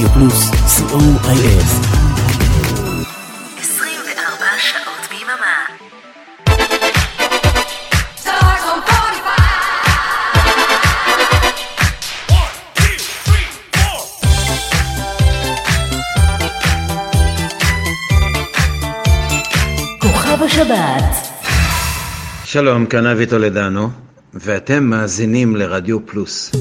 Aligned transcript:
רדיו 0.00 0.12
פלוס, 0.12 0.50
co.il. 0.50 1.62
24 3.58 4.46
שעות 4.58 5.08
ביממה. 5.10 5.66
שלום, 22.44 22.86
כאן 22.86 23.06
אבי 23.06 23.26
טולדנו, 23.26 23.90
ואתם 24.34 24.84
מאזינים 24.84 25.56
לרדיו 25.56 26.06
פלוס. 26.06 26.52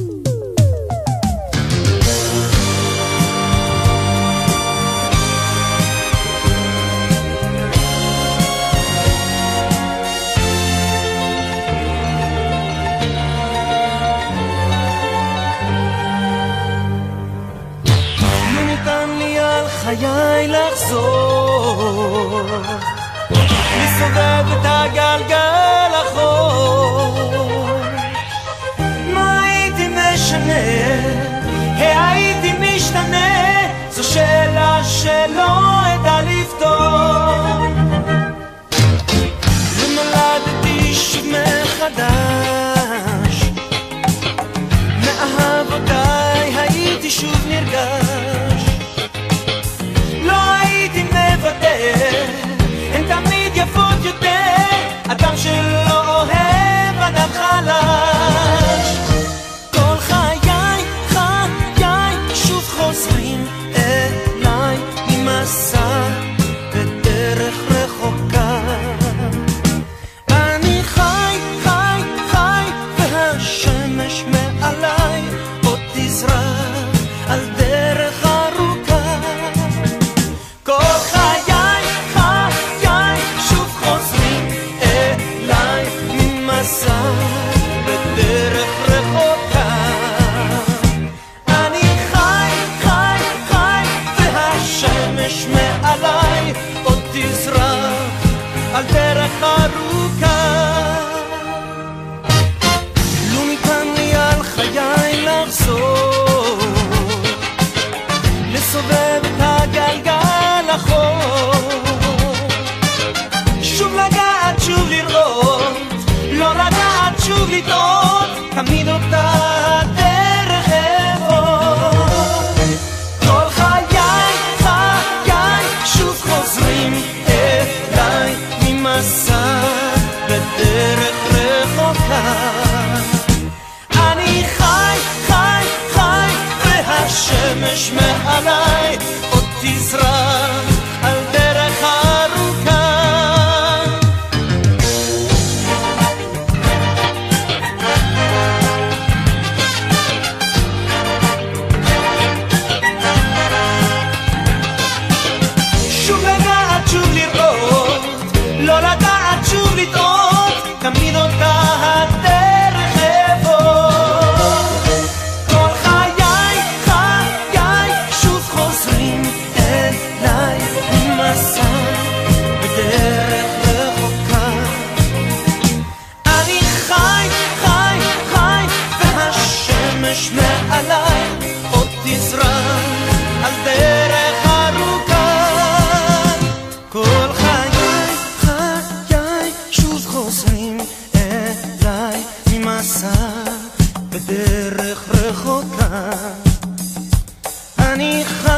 אני 197.99 198.25
חי 198.25 198.48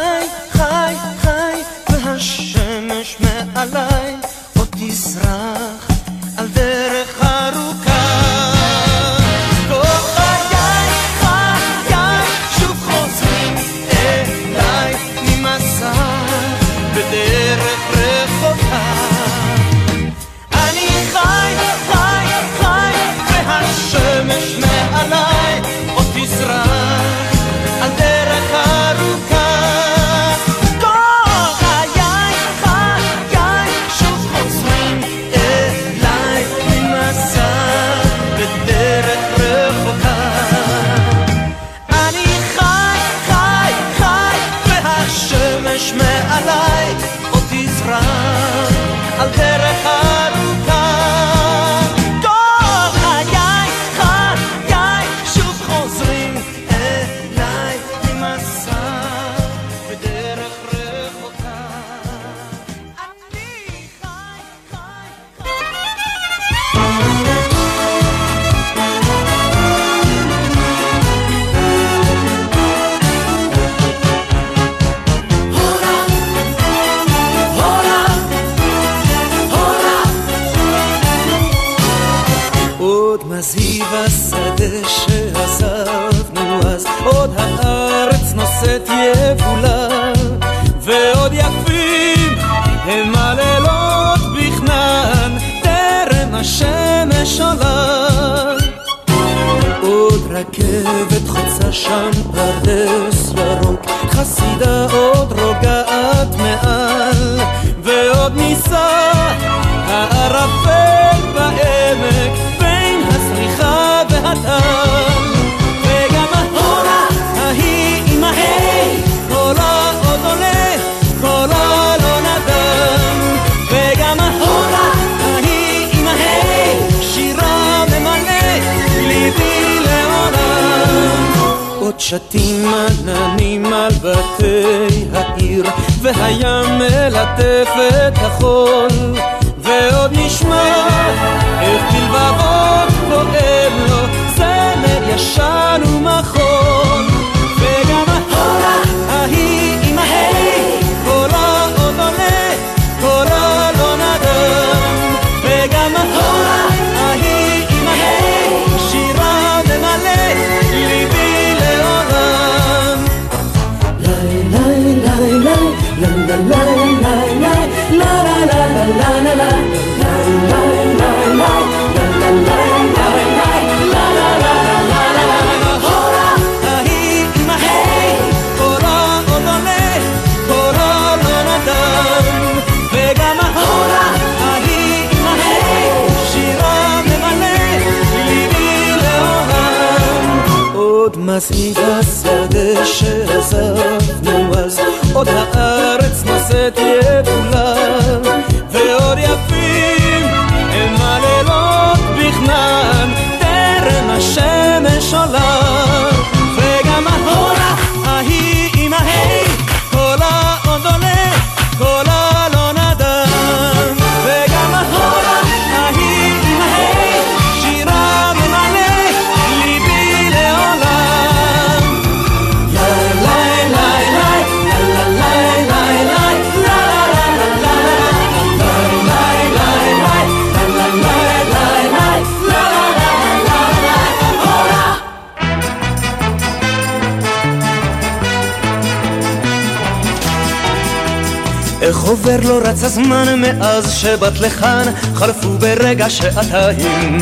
עובר 242.11 242.37
לא 242.43 242.59
רץ 242.63 242.83
הזמן 242.83 243.41
מאז 243.41 243.93
שבאת 243.93 244.39
לכאן, 244.39 244.83
חלפו 245.15 245.49
ברגע 245.49 246.09
שעתיים. 246.09 247.17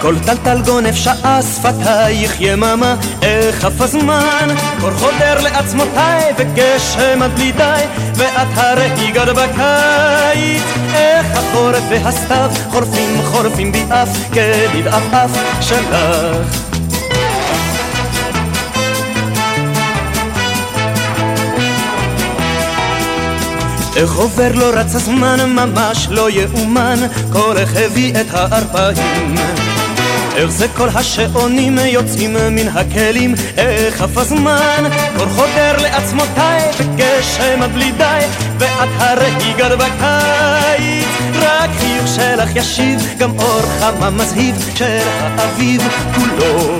כל 0.00 0.14
טלטל 0.26 0.62
גונב 0.62 0.94
שעה 0.94 1.40
שפתייך 1.42 2.40
יממה, 2.40 2.96
איך 3.22 3.64
עף 3.64 3.80
הזמן, 3.80 4.48
קור 4.80 4.90
חודר 4.90 5.42
לעצמותיי 5.42 6.32
וגשם 6.38 7.22
עד 7.22 7.30
בלי 7.34 7.52
ואת 8.14 8.48
הרי 8.54 9.12
גד 9.12 9.28
בקיץ, 9.28 10.62
איך 10.94 11.26
החורף 11.34 11.82
והסתיו 11.90 12.50
חורפים 12.70 13.22
חורפים 13.22 13.72
בי 13.72 13.84
אף 13.90 14.18
כבדעף 14.32 15.30
שלך. 15.60 15.96
איך 23.96 24.16
עובר 24.16 24.52
לא 24.54 24.70
רץ 24.74 24.94
הזמן, 24.94 25.50
ממש 25.50 26.06
לא 26.10 26.30
יאומן, 26.30 26.98
כל 27.32 27.54
איך 27.56 27.76
הביא 27.76 28.12
את 28.20 28.26
הערפיים. 28.34 29.34
איך 30.36 30.50
זה 30.50 30.66
כל 30.76 30.88
השעונים 30.94 31.78
יוצאים 31.78 32.36
מן 32.50 32.68
הכלים, 32.68 33.34
איך 33.56 34.02
עף 34.02 34.16
הזמן, 34.16 34.84
קור 35.16 35.26
חודר 35.26 35.76
לעצמותיי, 35.82 36.70
וגשם 36.78 37.62
עד 37.62 37.72
בלי 37.72 37.92
די, 37.92 38.20
ואת 38.58 38.88
הרי 38.98 39.54
גר 39.56 39.76
בקיץ. 39.76 41.06
רק 41.34 41.70
חיוך 41.78 42.06
שלך 42.16 42.56
ישיב, 42.56 43.00
גם 43.18 43.38
אור 43.38 43.62
חמה 43.80 44.10
מזהיב, 44.10 44.70
של 44.74 44.98
האביב 45.18 45.82
כולו. 46.14 46.78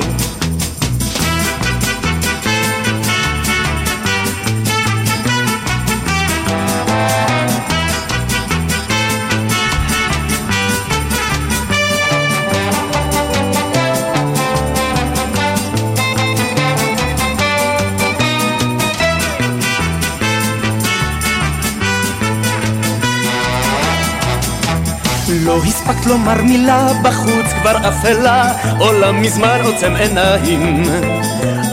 הספקת 25.97 26.07
לומר 26.07 26.43
מילה, 26.43 26.89
בחוץ 27.03 27.47
כבר 27.61 27.89
אפלה, 27.89 28.53
עולם 28.79 29.23
מזמן 29.23 29.61
עוצם 29.65 29.97
עיניים. 29.97 30.83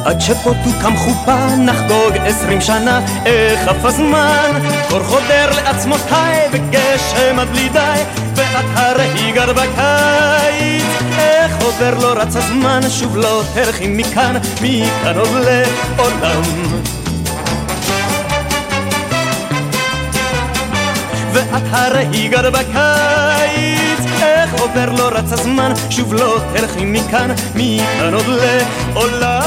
עד 0.05 0.21
שפה 0.21 0.51
תוקם 0.63 0.97
חופה, 0.97 1.55
נחגוג 1.55 2.17
עשרים 2.25 2.61
שנה, 2.61 3.01
איך 3.25 3.67
עף 3.67 3.85
הזמן, 3.85 4.51
קור 4.89 5.03
חודר 5.03 5.49
לעצמותיי, 5.55 6.39
וגשם 6.51 7.39
עד 7.39 7.47
בלי 7.47 7.69
די, 7.69 8.01
ואת 8.35 8.65
הרי 8.75 9.31
גר 9.31 9.53
בקיץ. 9.53 10.83
איך 11.17 11.61
עובר 11.61 11.93
לא 12.01 12.13
רץ 12.21 12.35
הזמן, 12.35 12.79
שוב 12.89 13.17
לא 13.17 13.43
תלכי 13.53 13.87
מכאן, 13.87 14.35
מכאן 14.61 15.17
עוד 15.17 15.29
לעולם. 15.97 16.41
ואת 21.33 21.63
הרי 21.71 22.27
גר 22.27 22.49
בקיץ 22.49 23.82
עובר 24.59 24.91
לא 24.97 25.09
רץ 25.17 25.31
הזמן 25.31 25.73
שוב 25.89 26.13
לא 26.13 26.37
תלכי 26.53 26.85
מכאן 26.85 27.29
מכאן 27.55 28.13
עוד 28.13 28.25
לעולם. 28.27 29.41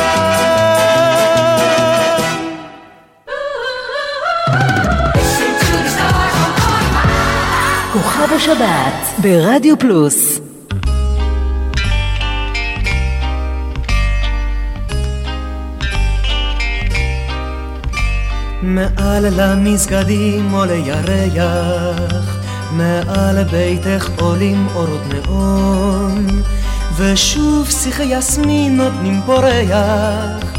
כוכב 7.93 8.33
השבת 8.37 9.19
ברדיו 9.19 9.79
פלוס. 9.79 10.41
מעל 18.63 19.27
למסגדים 19.31 20.51
עולה 20.51 20.75
ירח, 20.75 22.36
מעל 22.73 23.45
ביתך 23.45 24.09
עולים 24.21 24.67
אורות 24.75 25.01
נאון, 25.09 26.27
ושוב 26.97 27.71
שיחי 27.71 28.05
יסמין 28.05 28.77
נותנים 28.77 29.21
פורח 29.27 30.53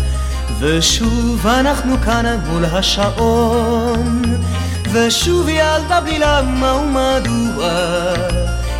ושוב 0.60 1.48
אנחנו 1.48 1.96
כאן 2.06 2.40
מול 2.48 2.66
השעון. 2.66 4.22
ושוב 4.92 5.50
ילדה 5.50 6.02
בלי 6.02 6.20
למה 6.20 6.74
ומדוע 6.74 7.70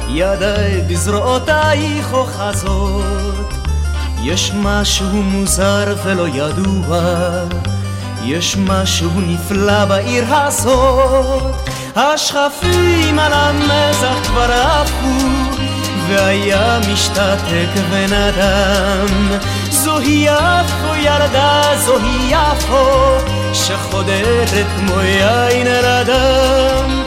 ידיי 0.10 0.82
בזרועותייך 0.82 2.14
אוחזות 2.14 3.54
יש 4.24 4.52
משהו 4.56 5.08
מוזר 5.08 5.96
ולא 6.04 6.28
ידוע 6.28 7.02
יש 8.24 8.58
משהו 8.58 9.12
נפלא 9.28 9.86
בעיר 9.86 10.36
הזאת 10.36 11.67
השכפים 12.00 13.20
על 13.20 13.34
המזח 13.34 14.16
כבר 14.24 14.52
עפו 14.52 15.28
והיה 16.08 16.80
משתתק 16.92 17.70
ונדם. 17.90 19.40
זוהי 19.72 20.28
יפו 20.28 20.96
ילדה, 20.96 21.62
זוהי 21.86 22.32
יפו 22.32 22.86
שחודרת 23.54 24.66
כמו 24.78 25.02
יין 25.02 25.68
על 25.68 25.86
הדם 25.86 27.04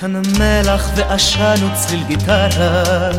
כאן 0.00 0.22
מלח 0.38 0.90
ועשן 0.94 1.54
וצליל 1.72 2.04
גיטרה 2.04 3.10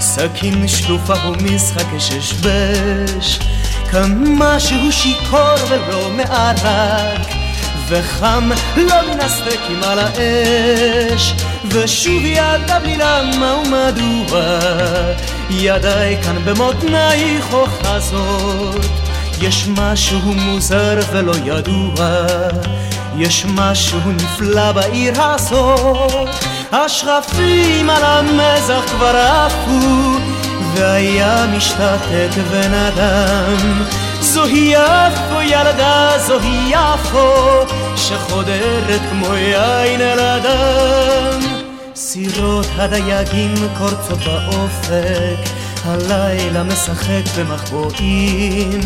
סכין 0.00 0.68
שלופה 0.68 1.14
ומשחק 1.28 1.86
ששבש 1.98 3.38
כאן 3.90 4.24
משהו 4.38 4.92
שיכור 4.92 5.54
ולא 5.70 6.10
מערק 6.10 7.37
וחם 7.88 8.50
לא 8.76 8.94
מן 9.10 9.20
הסטייקים 9.20 9.82
על 9.82 9.98
האש. 9.98 11.34
ושוב 11.70 12.24
ידה 12.24 12.78
בלי 12.80 12.96
למה 12.96 13.54
ומדוע? 13.54 14.58
ידיי 15.50 16.22
כאן 16.22 16.44
במותנייך 16.44 17.46
אוחזות. 17.52 18.86
יש 19.40 19.68
משהו 19.68 20.18
מוזר 20.18 20.98
ולא 21.12 21.34
ידוע. 21.44 22.26
יש 23.18 23.44
משהו 23.54 24.00
נפלא 24.06 24.72
בעיר 24.72 25.22
הזאת. 25.22 26.28
השרפים 26.72 27.90
על 27.90 28.04
המזח 28.04 28.82
כבר 28.86 29.16
עפו 29.16 30.37
והיה 30.74 31.46
משתתק 31.56 32.30
ונדם 32.50 33.82
זוהי 34.20 34.74
יפו 34.74 35.40
ילדה, 35.42 36.10
זוהי 36.26 36.70
יפו 36.70 37.66
שחודרת 37.96 39.00
כמו 39.10 39.34
יין 39.34 40.00
על 40.00 40.18
הדם 40.18 41.40
סירות 41.94 42.66
הדייגים 42.76 43.54
קורצות 43.78 44.18
באופק 44.18 45.50
הלילה 45.84 46.62
משחק 46.62 47.22
במחבואים. 47.38 48.80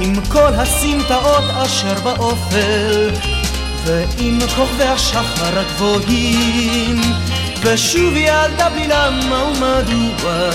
עם 0.00 0.12
כל 0.28 0.54
הסמטאות 0.54 1.44
אשר 1.50 1.94
באופל 2.04 3.10
ועם 3.84 4.38
כוכבי 4.56 4.84
השחר 4.84 5.58
הגבוהים 5.58 7.00
ושוב 7.62 8.16
ילדה 8.16 8.68
בלי 8.70 8.88
למה 8.88 9.44
ומדוע 9.44 10.50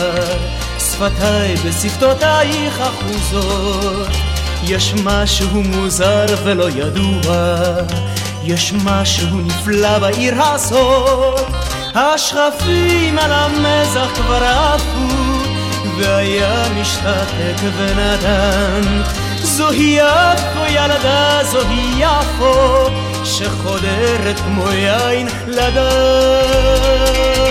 שפתיי 0.79 1.55
בשפתותייך 1.55 2.81
אחוזות 2.81 4.07
יש 4.63 4.93
משהו 5.03 5.63
מוזר 5.63 6.25
ולא 6.43 6.69
ידוע 6.69 7.55
יש 8.43 8.74
משהו 8.83 9.38
נפלא 9.38 10.00
בעיר 10.00 10.43
הזאת. 10.43 11.48
השכפים 11.95 13.19
על 13.19 13.31
המזח 13.31 14.12
כבר 14.15 14.43
עפו 14.43 15.07
והיה 15.98 16.63
משתתק 16.81 17.55
ונדן. 17.77 19.01
זוהי 19.41 19.98
יפו 20.00 20.65
ילדה 20.69 21.39
זוהי 21.43 22.01
יפו 22.01 22.89
שחודרת 23.23 24.39
כמו 24.39 24.69
יין 24.71 25.27
לדן 25.47 27.42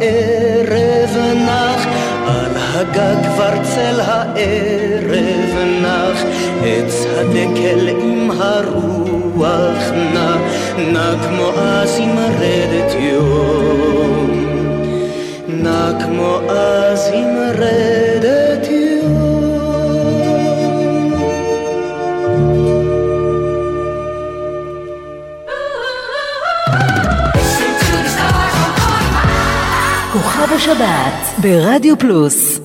הערב 0.00 1.16
נח, 1.46 1.86
על 2.26 2.50
הגג 2.56 3.26
כבר 3.26 3.62
צל 3.62 4.00
הערב 4.00 5.54
נח, 5.82 6.22
עץ 6.64 7.06
הדקל 7.16 7.88
עם 7.88 8.30
הרוח 8.38 9.90
נע, 10.14 10.36
נע 10.92 11.14
כמו 11.22 11.50
אז 11.56 11.98
עם 11.98 12.18
רדת 12.18 12.94
יום, 12.98 14.30
נע 15.48 15.92
כמו 16.04 16.38
אז 16.50 17.10
עם 17.14 17.36
רדת 17.58 18.13
השבת 30.54 31.38
ברדיו 31.38 31.98
פלוס. 31.98 32.63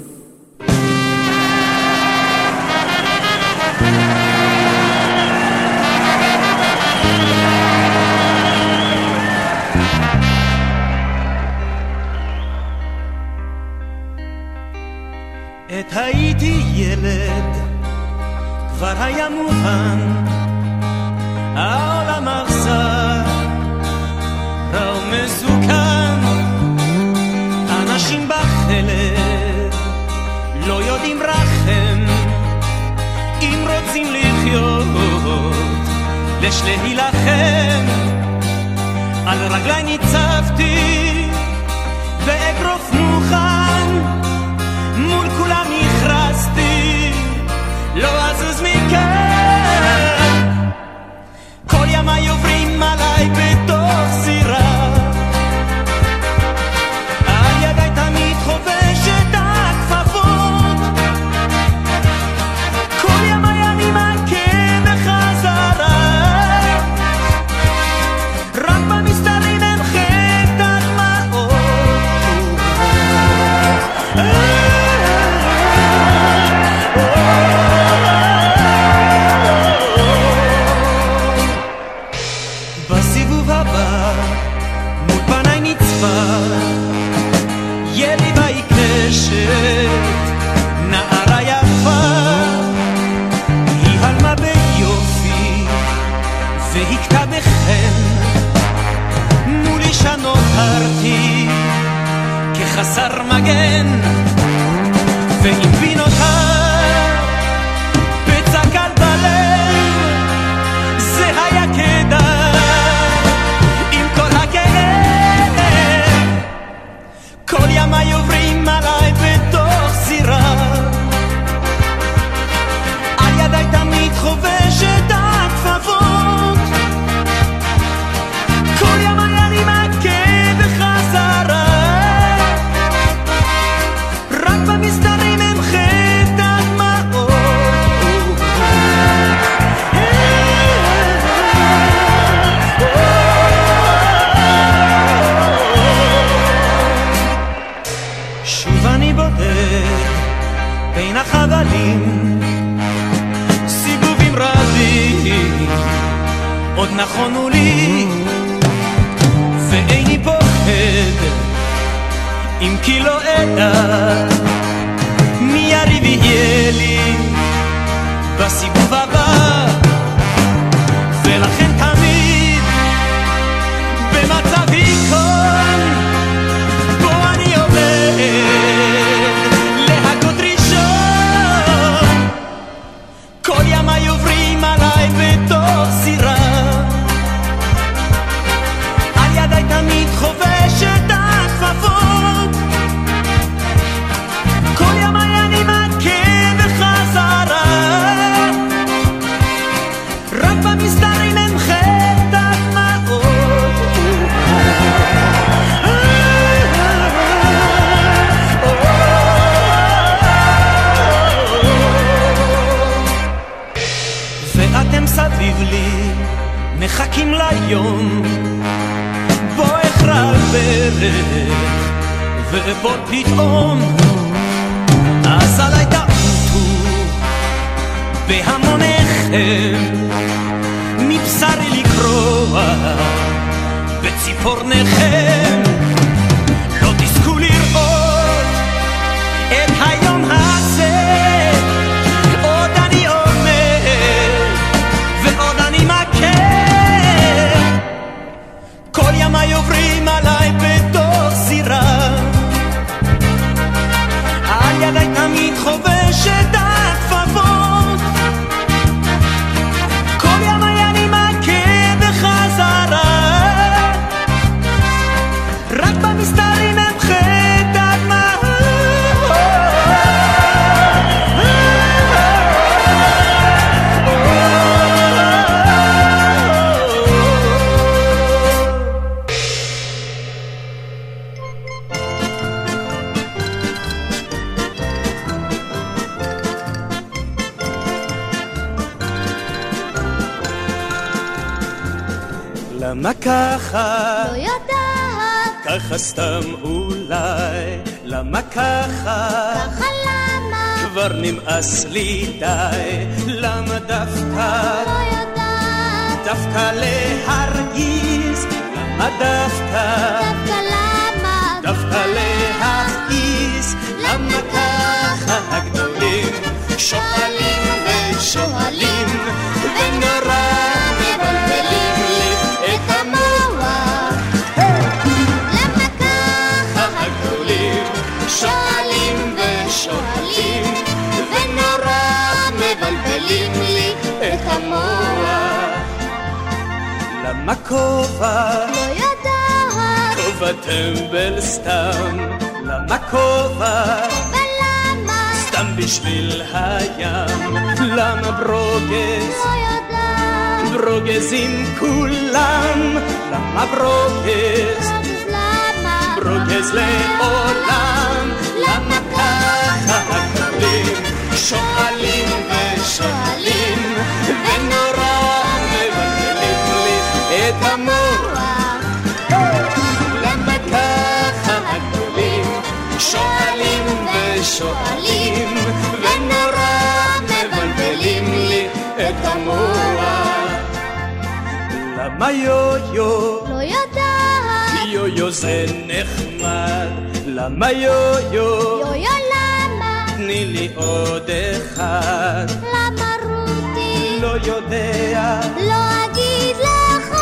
יו 385.30 385.34
זה 385.34 385.65
נחמד, 385.88 386.88
למה 387.26 387.72
יו 387.72 387.92
יו? 388.32 388.80
יו 388.80 388.96
יו 388.96 389.12
למה? 389.34 390.06
תני 390.15 390.46
לי 390.46 390.70
עוד 390.76 391.30
אחד. 391.30 392.46
למה 392.74 393.15
רותי? 393.24 394.20
לא 394.22 394.34
יודע. 394.44 395.39
לא 395.58 396.06
אגיד 396.06 396.56
לך. 396.58 397.15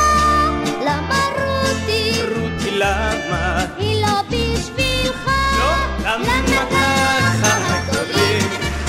למה 0.86 1.20
רותי? 1.38 2.22
רותי 2.22 2.72
למה? 2.72 3.66
היא 3.78 4.02
לא 4.02 4.22
בשבילך. 4.30 5.30
לא, 5.60 5.74
למה 6.10 6.42
ככה 6.48 7.58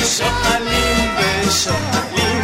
שואלים 0.02 1.10
ושואלים 1.18 2.37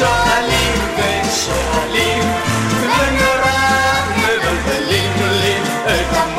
שואלים 0.00 0.80
ושואלים 0.96 2.24
ונורא 2.80 4.00
מבלבלים 4.16 5.12
לי 5.42 5.56
את 5.86 6.29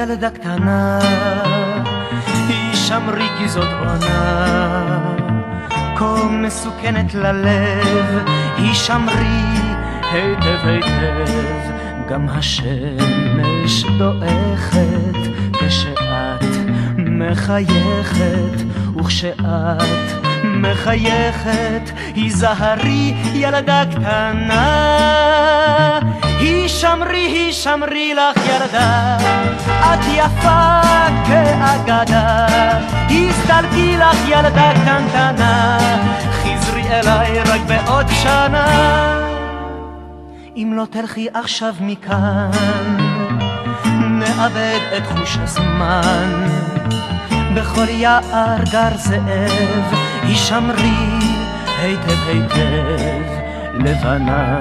ילדה 0.00 0.30
קטנה, 0.30 0.98
הישמרי 2.48 3.28
כי 3.38 3.48
זאת 3.48 3.68
עונה, 3.78 5.14
כה 5.96 6.14
מסוכנת 6.30 7.14
ללב, 7.14 8.28
הישמרי 8.56 9.44
היטב 10.12 10.58
היטב, 10.64 11.70
גם 12.08 12.28
השמש 12.28 13.84
דועכת 13.98 15.18
כשאת 15.52 16.44
מחייכת, 16.96 18.62
וכשאת 18.96 20.12
מחייכת, 20.44 21.90
היזהרי 22.14 23.14
ילדה 23.34 23.84
קטנה. 23.90 25.00
הישמרי, 26.40 27.26
הישמרי 27.26 28.14
לך 28.14 28.36
ילדה, 28.46 29.16
את 29.80 30.04
יפה 30.14 30.80
כאגדה. 31.26 32.46
הסתלקי 33.10 33.96
לך 33.96 34.28
ילדה 34.28 34.72
קטנטנה, 34.74 35.78
חזרי 36.32 36.82
אליי 36.90 37.40
רק 37.40 37.60
בעוד 37.60 38.06
שנה. 38.22 38.66
אם 40.56 40.72
לא 40.76 40.84
תלכי 40.90 41.28
עכשיו 41.34 41.74
מכאן, 41.80 42.50
נאבד 44.00 44.80
את 44.96 45.02
חוש 45.06 45.38
הזמן. 45.42 46.46
בכל 47.54 47.88
יער 47.88 48.64
גר 48.72 48.96
זאב, 48.96 49.94
הישמרי 50.22 50.90
היטב 51.78 52.28
היטב, 52.28 53.39
לבנה 53.84 54.60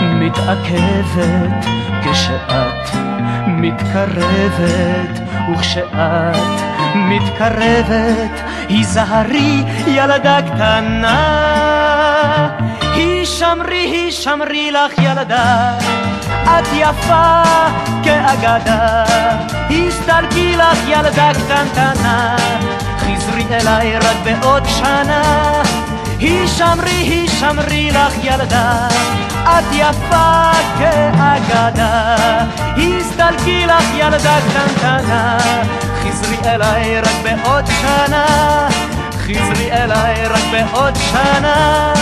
מתעכבת 0.00 1.66
כשאת 2.04 2.96
מתקרבת, 3.46 5.20
וכשאת 5.52 6.36
מתקרבת, 6.94 8.40
היזהרי 8.68 9.64
ילדה 9.86 10.38
קטנה. 10.42 11.16
הישמרי, 12.94 13.78
הישמרי 13.78 14.70
לך 14.70 14.98
ילדה, 14.98 15.78
את 16.44 16.66
יפה 16.72 17.42
כאגדה. 18.04 19.04
הסתלקי 19.70 20.56
לך 20.56 20.78
ילדה 20.88 21.30
קטנטנה, 21.34 22.36
חזרי 22.98 23.44
אליי 23.50 23.98
רק 23.98 24.16
בעוד 24.24 24.62
שנה. 24.66 25.62
הישמרי, 26.18 26.90
הישמרי 26.90 27.90
לך 27.90 28.14
ילדה, 28.24 28.88
את 29.42 29.64
יפה 29.72 30.50
כאגדה. 30.78 32.16
הסתלקי 32.76 33.66
לך 33.66 33.84
ילדה 33.94 34.38
קטנטנה, 34.48 35.38
חזרי 36.02 36.36
אליי 36.44 37.00
רק 37.00 37.16
בעוד 37.22 37.64
שנה. 37.66 38.68
חזרי 39.12 39.72
אליי 39.72 40.26
רק 40.26 40.44
בעוד 40.52 40.94
שנה. 40.94 41.92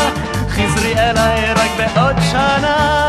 חזרי 0.48 0.94
אליי 0.98 1.55
רק 1.55 1.70
בעוד 1.79 2.16
שנה. 2.31 3.05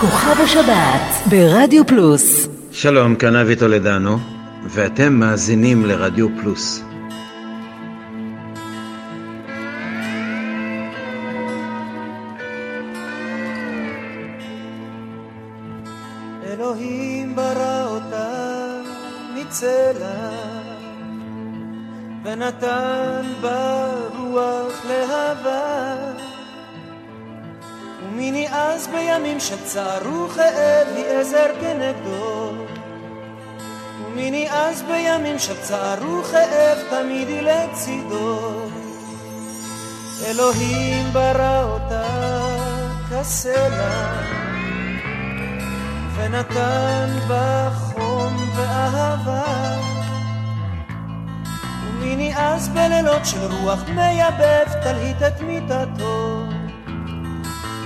כוכב 0.00 0.40
השבת 0.44 1.26
ברדיו 1.26 1.86
פלוס 1.86 2.48
שלום, 2.72 3.14
כאן 3.14 3.36
אבי 3.36 3.56
טולדנו, 3.56 4.18
ואתם 4.74 5.12
מאזינים 5.12 5.86
לרדיו 5.86 6.28
פלוס. 6.40 6.82
אלוהים 16.44 17.36
ברא 17.36 17.86
אותה 17.86 18.52
מצלע 19.34 20.30
ונתן 22.24 23.22
בה 23.40 23.90
רוח 24.18 24.84
להבה 24.88 25.96
ומיני 28.02 28.48
אז 28.50 28.88
בימים 28.88 29.40
שצער 29.40 30.24
וכאב 30.24 30.86
היא 30.96 31.04
עזר 31.04 31.50
כנגדו 31.60 32.61
ומיני 34.12 34.50
אז 34.50 34.82
בימים 34.82 35.38
שצער 35.38 35.98
וכאב 36.20 36.78
תמיד 36.90 37.28
היא 37.28 37.40
לצידו. 37.40 38.68
אלוהים 40.26 41.12
ברא 41.12 41.62
אותה 41.62 42.02
כסלע 43.10 44.12
ונתן 46.16 47.18
בה 47.28 47.70
חום 47.74 48.50
ואהבה. 48.56 49.78
ומיני 51.86 52.36
אז 52.36 52.68
בלילות 52.68 53.26
של 53.26 53.52
רוח 53.62 53.80
מייבב 53.88 54.66
תלהיט 54.82 55.22
את 55.22 55.40
מיטתו. 55.40 56.44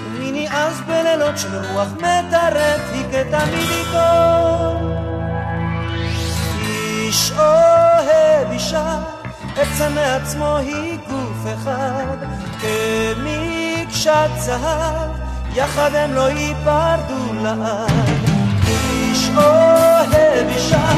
ומיני 0.06 0.48
אז 0.50 0.80
בלילות 0.80 1.38
של 1.38 1.56
רוח 1.72 1.88
מטרף 1.92 2.80
היא 2.92 3.04
כתמיד 3.12 3.68
איתו 3.70 5.15
איש 7.06 7.32
אוהב 7.38 8.50
אישה 8.50 8.98
עצה 9.56 9.88
מעצמו 9.88 10.56
היא 10.56 10.98
גוף 11.10 11.54
אחד. 11.54 12.16
כמקשת 12.60 14.30
זהב 14.38 15.10
יחד 15.54 15.94
הם 15.94 16.12
לא 16.12 16.30
ייפרדו 16.30 17.34
לעד. 17.42 18.30
איש 18.66 19.30
אוהב 19.36 20.48
אישה 20.48 20.88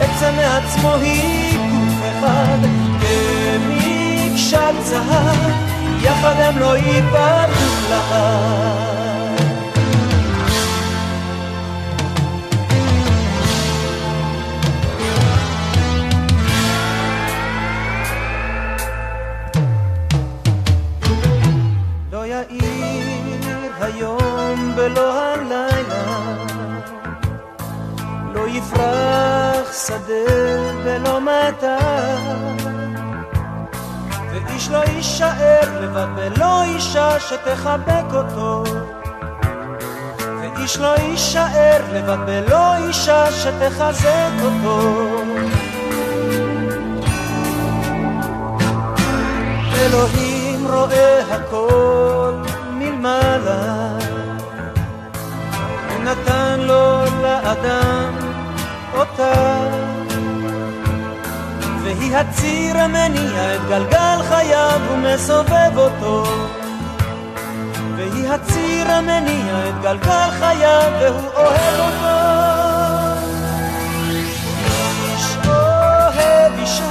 עצה 0.00 0.32
מעצמו 0.32 0.94
היא 0.94 1.58
גוף 1.58 2.02
אחד. 2.10 2.58
כמקשת 3.00 4.74
זהב 4.82 5.52
יחד 6.02 6.34
הם 6.38 6.58
לא 6.58 6.76
ייפרדו 6.76 7.88
לעד 7.90 8.95
היום 23.96 24.72
בלא 24.76 25.22
הלילה. 25.22 26.04
לא 28.34 28.48
יפרח 28.48 29.86
שדה 29.86 30.72
בלא 30.84 31.20
מטר 31.20 31.76
ואיש 34.30 34.68
לא 34.68 34.78
יישאר 34.78 35.80
לבד 35.80 36.06
בלא 36.16 36.62
אישה 36.62 37.20
שתחבק 37.20 38.14
אותו. 38.14 38.64
ואיש 40.40 40.78
לא 40.78 40.94
יישאר 40.96 41.80
לבד 41.92 42.18
בלא 42.26 42.76
אישה 42.76 43.32
שתחזק 43.32 44.30
אותו. 44.42 44.80
אלוהים 49.80 50.66
רואה 50.66 51.34
הכל 51.34 51.85
נתן 56.06 56.60
לו 56.60 57.04
לאדם 57.22 58.14
אותה. 58.94 59.56
והיא 61.82 62.16
הציר 62.16 62.78
המניע 62.78 63.54
את 63.54 63.60
גלגל 63.68 64.18
חייו 64.28 64.80
ומסובב 64.92 65.72
אותו. 65.76 66.24
והיא 67.96 68.28
הציר 68.28 68.90
המניע 68.90 69.68
את 69.68 69.82
גלגל 69.82 70.30
חייו 70.38 70.92
והוא 71.00 71.30
אוהב 71.34 71.80
אותו. 71.80 72.16
איש 75.04 75.36
אוהב 75.46 76.52
אישה 76.58 76.90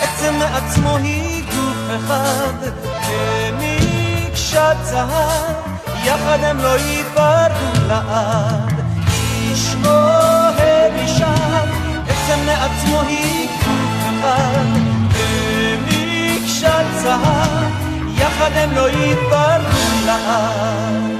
עצם 0.00 0.34
מעצמו 0.38 0.96
היא 0.96 1.44
גוף 1.44 1.96
אחד. 1.96 2.54
כמקשת 3.08 4.76
זהב 4.82 5.77
יחד 6.04 6.38
הם 6.42 6.58
לא 6.58 6.78
ייפרדו 6.78 7.86
לעד. 7.88 8.74
איש 9.08 9.76
אוהב 9.84 10.92
אישה 10.96 11.34
עצם 12.08 12.38
מעצמו 12.46 13.00
היא 13.00 13.48
אחד 14.10 14.64
במקשת 15.82 16.84
זהב, 17.02 17.72
יחד 18.16 18.50
הם 18.54 18.72
לא 18.72 18.88
ייפרדו 18.88 20.06
לעד. 20.06 21.18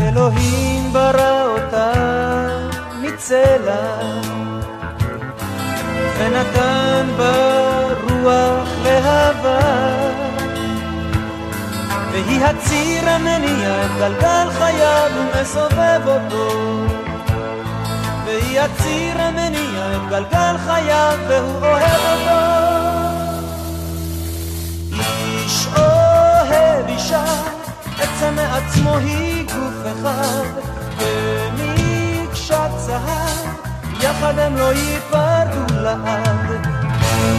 אלוהים 0.00 0.92
ברא 0.92 1.42
אותה 1.42 1.92
מצלע 3.02 4.33
ונתן 6.18 7.06
בה 7.16 7.32
רוח 8.02 8.68
להבה 8.84 9.60
והיא 12.12 12.44
הציר 12.44 13.08
המניע 13.10 13.86
גלגל 13.98 14.50
חייו 14.58 15.10
ומסובב 15.16 16.00
אותו. 16.06 16.86
והיא 18.24 18.60
הציר 18.60 19.20
המניע 19.20 19.96
את 19.96 20.08
גלגל 20.10 20.56
חייו 20.66 21.18
והוא 21.28 21.60
אוהב 21.62 22.00
אותו. 22.12 22.64
איש 24.92 25.66
אוהב 25.76 26.88
אישה 26.88 27.24
עצם 28.00 28.34
מעצמו 28.36 28.96
היא 28.96 29.44
גוף 29.44 29.92
אחד. 29.92 30.74
זהב 30.98 31.63
יחד 34.14 34.38
הם 34.38 34.56
לא 34.56 34.72
ייפרדו 34.72 35.80
לעד 35.82 36.66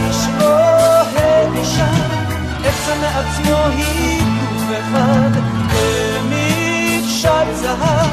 איש 0.08 0.26
אוהב 0.40 1.56
אישה 1.56 1.90
עצם 2.64 3.00
מעצמו 3.00 3.56
היא 3.76 4.22
אחד 4.70 5.30
במקשת 5.72 7.46
זהב, 7.54 8.10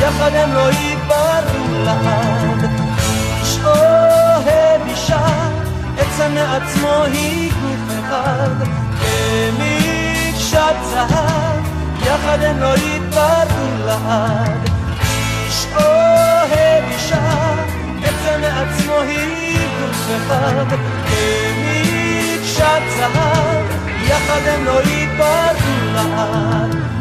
יחד 0.00 0.34
הם 0.34 0.52
לא 0.54 0.70
ייפרדו 0.70 1.84
לעד. 1.84 2.70
איש 3.40 3.58
אוהב 3.64 4.80
אישה, 4.88 5.26
עצם 5.98 6.34
מעצמו 6.34 7.04
היא 7.04 7.52
גוף 7.52 7.98
אחד 8.04 8.50
במקשת 9.00 10.76
זהב, 10.82 11.60
יחד 12.06 12.42
הם 12.42 12.58
לא 12.60 12.74
ייפרדו 12.76 13.84
לעד. 13.86 14.69
עצם 18.44 18.66
מעצמו 18.66 19.00
היא 19.00 19.68
גוף 19.80 20.06
אחד 20.16 20.66
במקשת 21.10 22.82
זהב 22.98 23.64
יחד 24.02 24.40
הם 24.46 24.64
לא 24.64 24.80
ייפרדו 24.82 25.92
לעד. 25.94 26.99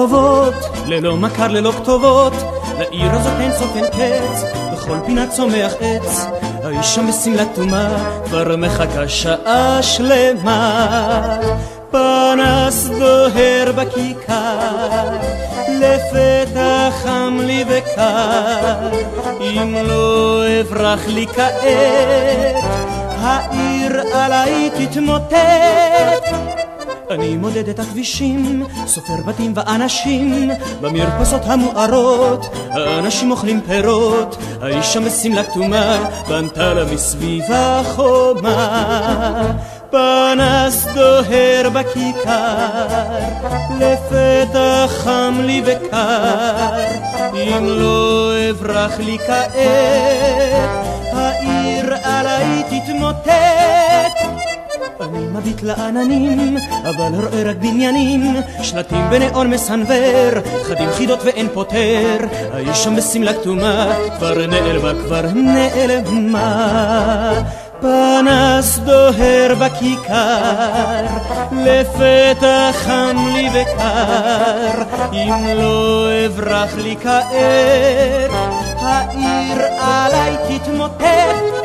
ברחובות, 0.00 0.54
ללא 0.86 1.16
מכר, 1.16 1.48
ללא 1.48 1.72
כתובות, 1.72 2.32
לעיר 2.78 3.10
הזאת 3.12 3.40
אין 3.40 3.52
סוף 3.52 3.76
אין 3.76 3.84
קץ, 3.86 4.44
בכל 4.72 4.96
פינה 5.06 5.26
צומח 5.26 5.72
עץ. 5.80 6.26
האישה 6.64 7.02
בשמלה 7.02 7.44
כתומה, 7.52 7.88
כבר 8.24 8.56
מחכה 8.56 9.08
שעה 9.08 9.82
שלמה. 9.82 11.38
פנס 11.90 12.86
דוהר 12.98 13.72
בכיכר, 13.76 15.08
לפתע 15.68 16.88
חם 17.02 17.38
לי 17.42 17.64
וקר, 17.68 18.88
אם 19.40 19.76
לא 19.88 20.42
אברח 20.60 21.00
לי 21.06 21.26
כעת, 21.26 22.64
העיר 23.20 24.00
עליי 24.14 24.70
תתמוטט. 24.78 26.49
אני 27.10 27.36
מודד 27.36 27.68
את 27.68 27.78
הכבישים, 27.78 28.66
סופר 28.86 29.16
בתים 29.26 29.52
ואנשים, 29.56 30.50
במרפסות 30.80 31.42
המוארות, 31.44 32.46
האנשים 32.70 33.30
אוכלים 33.30 33.60
פירות, 33.60 34.36
האישה 34.62 35.00
בשמלה 35.00 35.44
כתומה, 35.44 36.10
בנתה 36.28 36.74
לה 36.74 36.84
מסביבה 36.94 37.82
חומה. 37.94 39.52
פנס 39.90 40.86
דוהר 40.94 41.70
בכיכר, 41.72 42.86
לפתע 43.80 44.86
חם 44.88 45.34
לי 45.40 45.62
וקר, 45.66 46.70
אם 47.34 47.64
לא 47.66 48.32
אברח 48.50 48.98
לי 48.98 49.18
כעת, 49.18 49.54
העיר 51.12 51.94
עליי 52.04 52.62
תתמוטט. 52.70 54.49
אני 55.00 55.26
מביט 55.32 55.62
לעננים, 55.62 56.56
אבל 56.82 57.12
רואה 57.14 57.42
רק 57.50 57.56
בניינים, 57.56 58.36
שלטים 58.62 59.10
בנאון 59.10 59.50
מסנוור, 59.50 60.40
חדים 60.62 60.90
חידות 60.92 61.18
ואין 61.24 61.48
פותר, 61.54 62.16
האיש 62.52 62.84
שם 62.84 62.96
בשמלה 62.96 63.34
כתומה, 63.34 63.92
כבר 64.16 64.46
נעלמה, 64.46 64.92
כבר 65.04 65.26
נעלמה. 65.34 66.60
פנס 67.80 68.78
דוהר 68.78 69.54
בכיכר, 69.60 71.04
לפתע 71.52 72.70
חם 72.72 73.16
לי 73.34 73.48
וקר, 73.48 74.82
אם 75.12 75.58
לא 75.58 76.08
אברח 76.26 76.74
לי 76.76 76.96
כעת, 77.02 78.30
העיר 78.82 79.62
עליי 79.78 80.36
תתמוטט, 80.48 81.04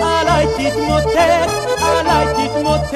עליי 0.02 0.46
תתמוטט, 0.58 1.50
עליי 1.82 2.26
תתמוטט. 2.48 2.96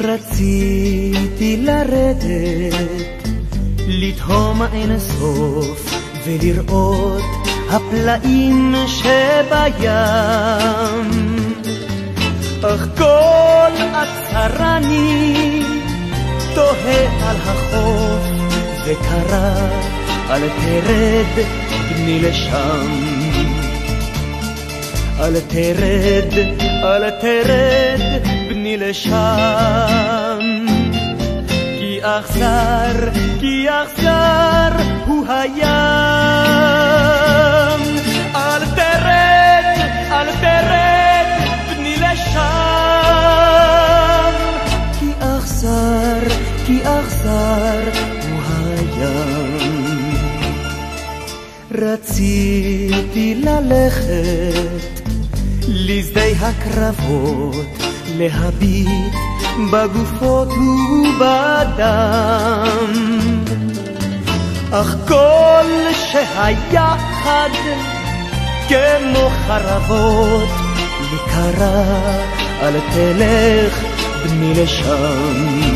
רציתי 0.00 1.56
לרדת, 1.56 3.23
לתהום 3.86 4.62
אין 4.72 4.98
סוף 4.98 5.94
ולראות 6.24 7.22
הפלאים 7.70 8.74
שבים. 8.86 9.84
אך 12.62 12.86
כל 12.98 13.72
עצרני 13.94 15.62
תוהה 16.54 17.30
על 17.30 17.36
החוף 17.36 18.24
וקרא 18.86 19.68
אל 20.30 20.48
תרד 20.48 21.44
בני 21.90 22.20
לשם. 22.20 23.14
אל 25.20 25.40
תרד, 25.40 26.32
אל 26.84 27.10
תרד 27.10 28.22
בני 28.48 28.76
לשם. 28.76 30.38
כי 31.78 31.98
אכזר, 32.02 33.08
כי 33.44 33.66
אכזר 33.68 34.72
הוא 35.06 35.26
הים. 35.28 35.64
אל 38.36 38.64
תרד, 38.76 39.64
אל 40.10 40.28
תרד 40.40 41.26
בני 41.68 41.96
לשם. 41.96 42.40
כי 45.00 45.10
אכזר, 45.20 46.20
כי 46.66 46.80
אכזר 46.82 47.80
הוא 48.30 48.40
הים. 48.48 50.16
רציתי 51.72 53.34
ללכת 53.34 55.00
לשדה 55.68 56.24
הקרבות, 56.40 57.66
להביט 58.16 59.14
בגופות 59.72 60.48
ובדם. 60.48 61.84
אך 64.72 64.96
כל 65.08 65.64
שהיה 65.92 66.94
חד 67.24 67.50
כמו 68.68 69.30
חרבות, 69.46 70.48
קרא 71.26 71.84
אל 72.62 72.80
תלך 72.92 73.84
בני 74.24 74.54
לשם. 74.54 75.74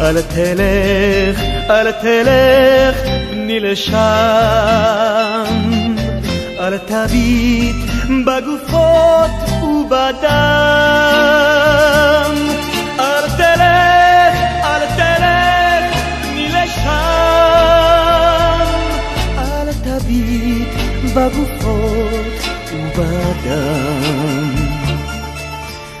אל 0.00 0.22
תלך, 0.22 1.40
אל 1.70 1.92
תלך 1.92 2.96
בני 3.30 3.60
לשם. 3.60 3.96
אל 6.60 6.78
תביט 6.78 7.85
בגופות 8.08 9.30
ובדם. 9.62 10.26
אל 12.98 13.28
תלך, 13.36 14.36
אל 14.64 14.86
תלך 14.96 15.96
בני 16.22 16.48
לשם. 16.48 16.86
אל 19.38 19.72
תביט 19.72 20.68
בגופות 21.14 22.36
ובדם. 22.72 24.54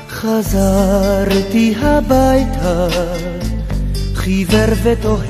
חזרתי 0.08 1.74
הביתה 1.82 2.88
חיוור 4.14 4.74
ותוהה 4.82 5.26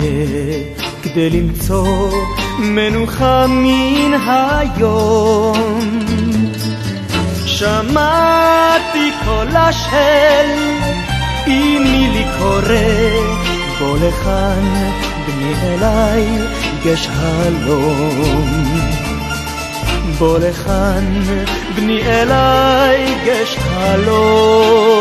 כדי 1.03 1.31
למצוא 1.31 2.13
מנוחה 2.59 3.47
מן 3.47 4.15
היום. 4.27 6.16
שמעתי 7.59 9.13
קולה 9.25 9.73
של 9.73 10.49
אמי 11.47 12.09
לי 12.13 12.25
קורא, 12.39 12.89
בוא 13.79 13.99
לכאן 13.99 14.91
בני 15.27 15.55
אליי 15.63 16.27
גש 16.85 17.09
הלום. 17.13 18.67
בוא 20.19 20.39
לכאן 20.39 21.23
בני 21.75 22.03
אליי 22.03 23.15
גש 23.25 23.57
חלום. 23.59 24.97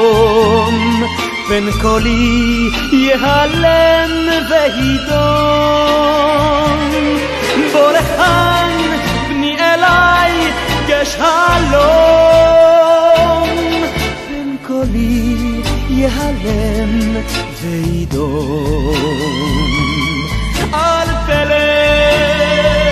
פן 1.47 1.71
קולי 1.81 2.69
ייהלם 2.91 4.11
וידום. 4.49 5.15
בוא 7.73 7.91
לכאן, 7.91 8.64
אליי, 10.85 11.01
גש 11.01 11.15
הלום. 11.15 12.75
פן 14.27 14.55
קולי 14.67 15.61
ייהלם 15.89 17.15
וידום. 17.61 18.95
אל 20.73 21.07
תלך, 21.27 22.84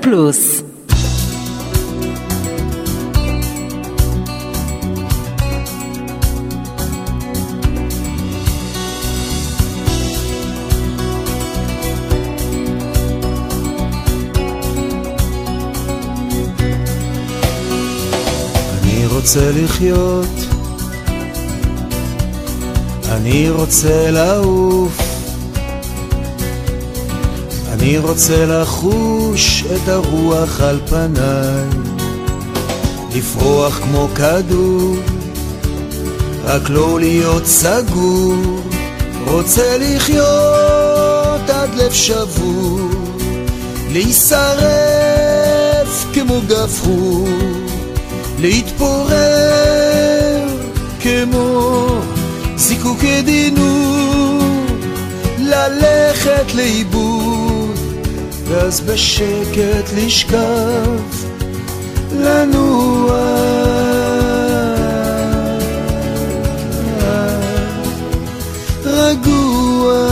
פלוס. 0.00 0.62
אני 18.82 19.06
רוצה 19.06 19.50
לחיות, 19.54 20.26
אני 23.08 23.50
רוצה 23.50 24.10
לעוף, 24.10 24.99
אני 27.90 27.98
רוצה 27.98 28.46
לחוש 28.46 29.64
את 29.74 29.88
הרוח 29.88 30.60
על 30.60 30.80
פניי, 30.88 31.64
לפרוח 33.16 33.78
כמו 33.78 34.08
כדור, 34.14 34.96
רק 36.44 36.70
לא 36.70 37.00
להיות 37.00 37.46
סגור, 37.46 38.34
רוצה 39.26 39.78
לחיות 39.78 41.50
עד 41.50 41.74
לב 41.74 41.92
שבור, 41.92 42.80
להישרף 43.92 44.44
כמו 46.14 46.40
גפרור. 46.48 47.28
להתפורר 48.38 49.18
כמו 51.00 51.86
זיקוק 52.56 53.04
דינור, 53.24 54.42
ללכת 55.38 56.54
לאיבוד, 56.54 57.49
ואז 58.50 58.80
בשקט 58.80 59.92
לשכב, 59.96 61.00
לנוע. 62.12 63.40
רגוע 68.84 70.06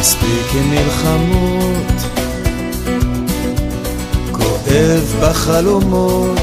מספיק 0.00 0.54
עם 0.54 0.70
מלחמות, 0.70 2.18
כואב 4.32 5.16
בחלומות, 5.20 6.39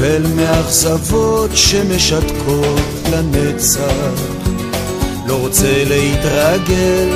נופל 0.00 0.22
מאכזבות 0.36 1.50
שמשתקות 1.54 2.80
לנצח, 3.12 4.20
לא 5.26 5.34
רוצה 5.34 5.84
להתרגל, 5.86 7.08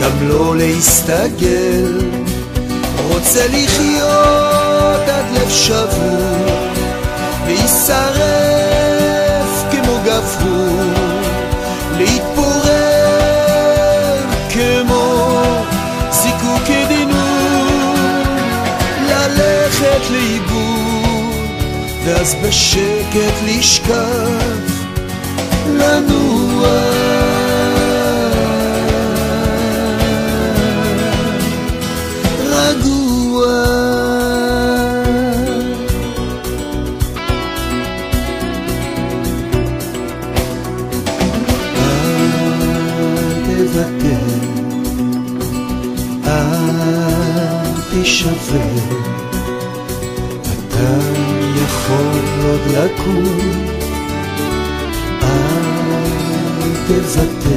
גם 0.00 0.28
לא 0.28 0.56
להסתגל, 0.56 2.10
רוצה 3.08 3.46
לחיות 3.46 5.08
עד 5.08 5.24
לב 5.34 5.50
שבור, 5.50 6.46
להישרף 7.46 8.84
כמו 9.70 9.98
גפרור. 10.04 10.92
להתפורר 11.98 12.58
כמו 14.50 15.42
זיקוק 16.10 16.68
דינור, 16.88 17.94
ללכת 19.08 20.10
לאיבוד, 20.10 20.47
ואז 22.08 22.34
בשקט 22.42 23.34
לשכב, 23.46 24.60
לנוע. 25.66 26.68
רגוע 32.44 33.68
לקום, 52.68 53.38
אל 55.22 56.74
תוותר, 56.86 57.48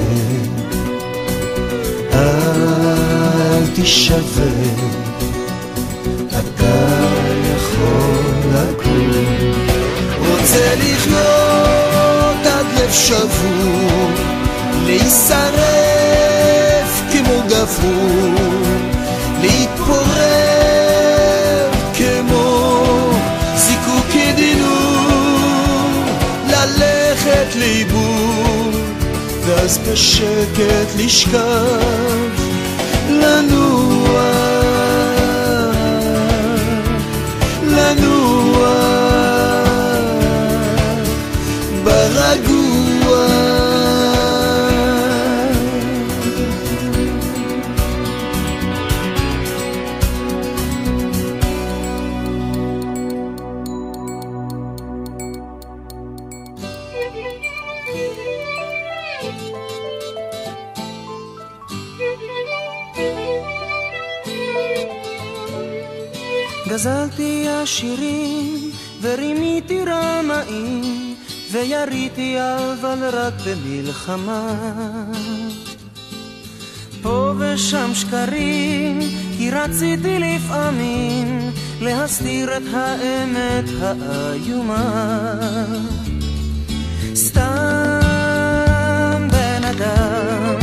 אל 2.13 3.65
תישבר, 3.75 4.79
אתה 6.29 6.75
יכול 7.55 8.31
לקום. 8.53 9.11
רוצה 10.19 10.75
לחיות 10.75 12.45
עד 12.45 12.65
לב 12.77 12.91
שבור, 12.91 14.09
להישרף 14.85 16.11
כמו 17.11 17.41
גפרור, 17.47 18.35
להתפורר 19.41 20.40
ללכת 27.51 27.55
לאיבוד, 27.55 28.75
ואז 29.45 29.77
בשקט 29.77 30.95
לשכב, 30.97 32.29
לנוע, 33.09 33.90
גזלתי 66.81 67.45
עשירים 67.47 68.71
ורימיתי 69.01 69.79
רמאים 69.85 71.15
ויריתי 71.51 72.37
אבל 72.39 73.09
רק 73.13 73.33
במלחמה. 73.45 74.53
פה 77.01 77.33
ושם 77.39 77.91
שקרים 77.93 78.99
כי 79.37 79.51
רציתי 79.51 80.19
לפעמים 80.19 81.51
להסתיר 81.81 82.57
את 82.57 82.63
האמת 82.73 83.65
האיומה. 83.81 85.65
סתם 87.15 87.99
בן 89.31 89.63
אדם 89.63 90.59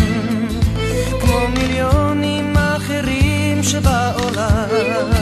כמו 1.20 1.48
מיליונים 1.48 2.56
אחרים 2.56 3.62
שבעולם 3.62 5.17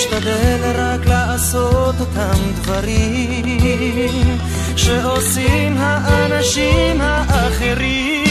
משתדל 0.00 0.72
רק 0.74 1.06
לעשות 1.06 1.94
אותם 2.00 2.40
דברים 2.54 4.38
שעושים 4.76 5.76
האנשים 5.78 7.00
האחרים 7.00 8.29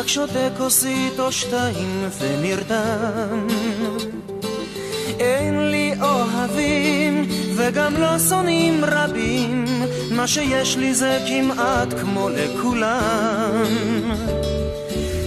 רק 0.00 0.08
שותה 0.08 0.48
כוסית 0.58 1.20
או 1.20 1.32
שתיים 1.32 2.08
ונרדם. 2.18 3.46
אין 5.18 5.70
לי 5.70 5.94
אוהבים 6.02 7.28
וגם 7.56 7.94
לא 7.96 8.18
שונאים 8.18 8.84
רבים, 8.84 9.64
מה 10.10 10.26
שיש 10.26 10.76
לי 10.76 10.94
זה 10.94 11.18
כמעט 11.28 11.94
כמו 12.00 12.28
לכולם. 12.28 13.64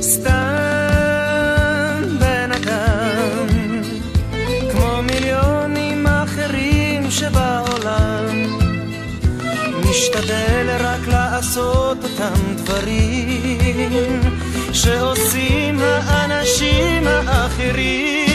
סתם 0.02 0.34
בן 2.20 2.52
אדם, 2.52 3.48
כמו 4.72 5.02
מיליונים 5.02 6.08
אחרים 6.08 7.12
שבעולם. 7.12 8.26
משתדל 9.90 10.78
רק 10.80 11.08
לעשות 11.08 11.98
אותם 12.04 12.56
דברים 12.56 14.43
שעושים 14.74 15.80
האנשים 15.82 17.08
האחרים. 17.08 18.33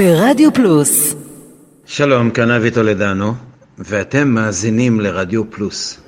ברדיו 0.00 0.54
פלוס 0.54 1.14
שלום, 1.86 2.30
כאן 2.30 2.50
אבי 2.50 2.70
טולדנו, 2.70 3.34
ואתם 3.78 4.28
מאזינים 4.28 5.00
לרדיו 5.00 5.50
פלוס. 5.50 6.00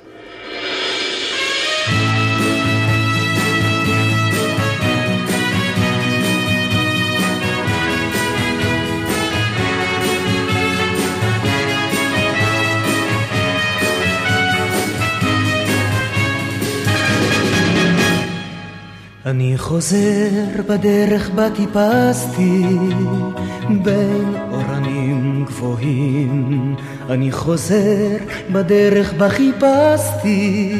אני 19.25 19.57
חוזר 19.57 20.61
בדרך 20.67 21.29
בה 21.29 21.49
טיפסתי 21.49 22.63
בין 23.69 24.35
אורנים 24.51 25.45
גבוהים. 25.47 26.75
אני 27.09 27.31
חוזר 27.31 28.17
בדרך 28.51 29.13
בה 29.13 29.29
חיפשתי 29.29 30.75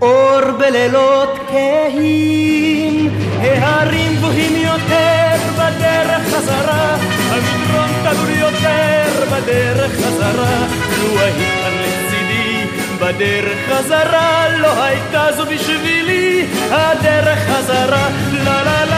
אור 0.00 0.40
בלילות 0.58 1.38
כהים. 1.48 3.10
ההרים 3.40 4.16
גבוהים 4.16 4.56
יותר 4.56 5.36
בדרך 5.54 6.34
חזרה 6.34 6.96
המדרון 7.30 7.90
תלול 8.02 8.30
יותר 8.38 9.24
בדרך 9.32 9.92
חזרה. 9.92 10.66
לו 10.98 11.20
היית 11.20 11.36
כאן 11.62 11.72
לצידי 11.80 12.66
בדרך 13.00 13.58
חזרה 13.70 14.48
לא 14.58 14.82
הייתה 14.84 15.26
זו 15.36 15.46
בשבילי 15.46 16.46
הדרך 16.70 17.38
חזרה. 17.38 18.08
לה 18.44 18.64
לה 18.64 18.84
לה 18.84 18.97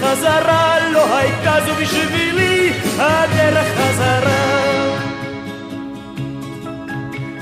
חזרה, 0.00 0.90
לא 0.92 1.16
הייתה 1.16 1.54
זו 1.66 1.74
בשבילי 1.82 2.72
הדרך 2.98 3.66
חזרה. 3.76 4.62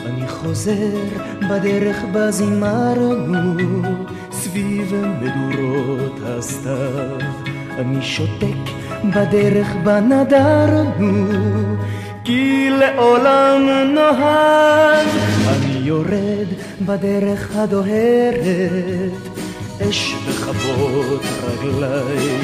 אני 0.06 0.28
חוזר 0.28 0.98
בדרך 1.50 1.96
בה 2.12 2.30
זימרנו, 2.30 3.82
סביב 4.32 4.94
מדורות 5.20 6.20
הסתיו. 6.24 7.18
אני 7.78 8.02
שותק 8.02 8.70
בדרך 9.04 9.68
בה 9.84 10.00
נדרנו, 10.00 11.26
כי 12.24 12.70
לעולם 12.70 13.62
נוהג. 13.94 15.06
אני 15.48 15.80
יורד 15.82 16.48
בדרך 16.86 17.56
הדוהרת, 17.56 19.39
אש 19.88 20.14
בכבות 20.28 21.22
רגליי. 21.42 22.38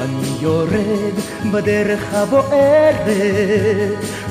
אני 0.00 0.28
יורד 0.40 1.14
בדרך 1.52 2.14
הבוערת, 2.14 3.06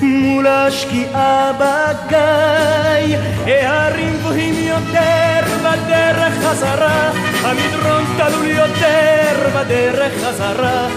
מול 0.02 0.48
השקיעה 0.48 1.52
בגיא. 1.60 3.18
ההרים 3.46 4.18
גבוהים 4.18 4.56
יותר 4.68 5.40
בדרך 5.60 6.34
חזרה, 6.44 7.12
המדרון 7.44 8.04
תלול 8.18 8.48
יותר 8.48 9.50
בדרך 9.56 10.14
חזרה. 10.24 10.88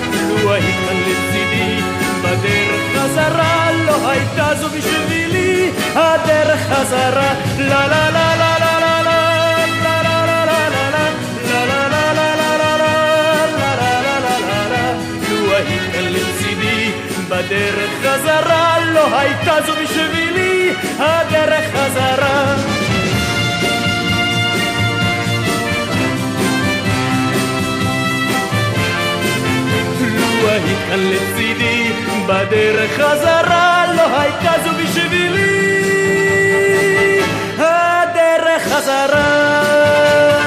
לו 0.43 0.53
היית 0.53 0.77
כאן 0.89 0.97
לצידי 0.97 1.81
בדרך 2.23 2.97
חזרה, 2.97 3.73
לא 3.87 4.09
הייתה 4.09 4.55
זו 4.61 4.69
בשבילי 4.69 5.71
הדרך 5.95 6.61
חזרה. 6.61 7.35
לה 7.59 7.87
לה 7.87 8.11
לה 8.11 8.37
לה 8.37 8.59
לה 8.59 8.72
היית 15.69 15.95
לצידי 15.95 16.93
בדרך 17.29 17.91
חזרה, 18.03 18.79
לא 18.95 19.19
הייתה 19.19 19.57
זו 19.67 19.73
בשבילי 19.83 20.73
הדרך 20.99 21.65
חזרה. 21.75 22.55
היית 30.49 30.89
לצידי 30.95 31.93
בדרך 32.27 32.91
חזרה, 33.01 33.85
לא 33.97 34.21
הייתה 34.21 34.53
זו 34.65 34.71
בשבילי 34.83 35.63
הדרך 37.59 38.63
חזרה. 38.63 40.42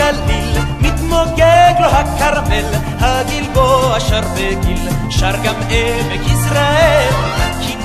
הגליל, 0.00 0.58
מתמוגג 0.80 1.74
לו 1.80 1.86
הכרמל, 1.86 2.64
הגלבוע 3.00 4.00
שר 4.00 4.20
בגיל, 4.34 4.88
שר 5.10 5.36
גם 5.44 5.54
עמק 5.70 6.20
יזרעאל. 6.26 7.38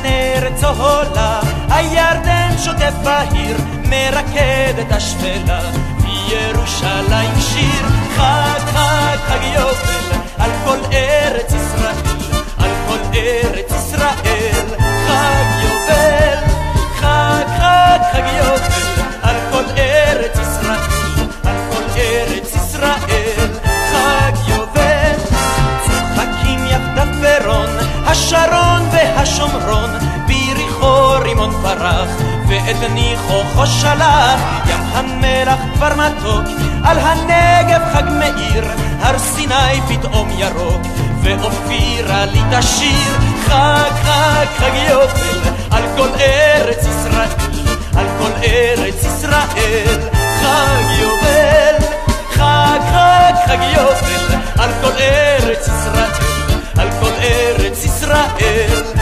הכנרת 0.03 0.55
צהולה, 0.55 1.39
הירדן 1.69 2.49
שוטף 2.57 2.93
בהיר, 3.03 3.57
מרקד 3.89 4.73
את 4.81 4.91
השפלה, 4.91 5.61
וירושלים 6.03 7.41
שיר, 7.41 7.85
חג 8.15 8.59
חג 8.73 9.17
חג 9.27 9.43
יובל, 9.43 10.19
על 10.37 10.51
כל 10.65 10.77
ארץ 10.93 11.53
ישראל, 11.53 11.95
על 12.57 12.71
כל 12.87 12.97
ארץ 13.17 13.71
ישראל, 13.71 14.65
חג 15.07 15.63
יובל, 15.63 15.72
כבר 35.83 35.95
מתוק, 35.95 36.45
על 36.83 36.99
הנגב 36.99 37.81
חג 37.93 38.03
מאיר, 38.09 38.63
הר 38.99 39.19
סיני 39.19 39.81
פתאום 39.87 40.29
ירוק, 40.37 40.81
ואופירה 41.23 42.25
לי 42.25 42.39
תשיר, 42.51 43.17
חג 43.45 43.91
חג 44.03 44.45
חג 44.57 44.75
יובל, 44.89 45.39
על 45.71 45.83
כל 45.97 46.07
ארץ 46.19 46.79
ישראל, 46.79 47.29
על 47.95 48.05
כל 48.19 48.31
ארץ 48.43 49.05
ישראל, 49.05 49.99
חג 50.41 50.99
יובל, 50.99 51.87
חג 52.31 52.79
חג 52.91 53.33
חג 53.47 53.61
יובל, 53.75 54.35
על 54.59 54.69
כל 54.81 54.91
ארץ 54.99 55.67
ישראל, 55.67 56.11
על 56.77 56.87
כל 56.99 57.11
ארץ 57.21 57.85
ישראל, 57.85 58.92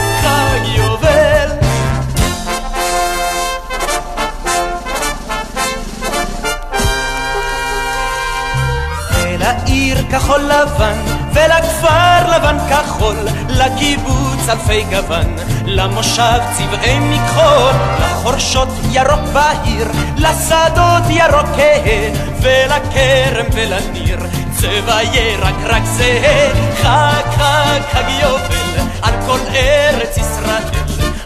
כחול 10.12 10.42
לבן, 10.42 10.98
ולכפר 11.34 12.36
לבן 12.36 12.58
כחול, 12.70 13.16
לקיבוץ 13.50 14.50
אלפי 14.50 14.84
גוון, 14.84 15.36
למושב 15.66 16.40
צבעי 16.58 17.00
מכחול, 17.00 17.72
לחורשות 18.00 18.68
ירוק 18.92 19.20
בהיר, 19.34 19.88
לשדות 20.18 21.04
ירוק 21.10 21.48
כהה, 21.56 22.10
ולכרם 22.42 23.46
ולניר, 23.54 24.20
צבע 24.58 25.04
ירק 25.04 25.56
רק 25.64 25.84
זהה, 25.86 26.50
חג 26.82 27.32
חג 27.38 27.82
חג 27.92 28.10
יובל, 28.22 28.82
על 29.02 29.14
כל 29.28 29.40
ארץ 29.56 30.18
ישראל, 30.18 30.64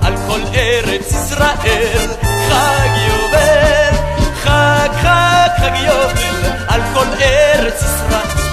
על 0.02 0.14
כל 0.28 0.40
ארץ 0.56 1.12
ישראל, 1.12 2.08
חג 2.50 2.90
יובל, 3.08 3.96
חג 4.44 4.90
חג 5.02 5.50
חג 5.60 5.76
יובל, 5.76 6.50
על 6.68 6.82
כל 6.94 7.06
ארץ 7.22 7.82
ישראל, 7.84 8.45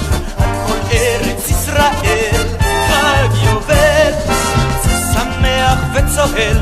ישראל, 1.76 2.46
חג 2.88 3.28
יובל, 3.44 4.12
שמח 5.12 5.78
וצוהל, 5.94 6.58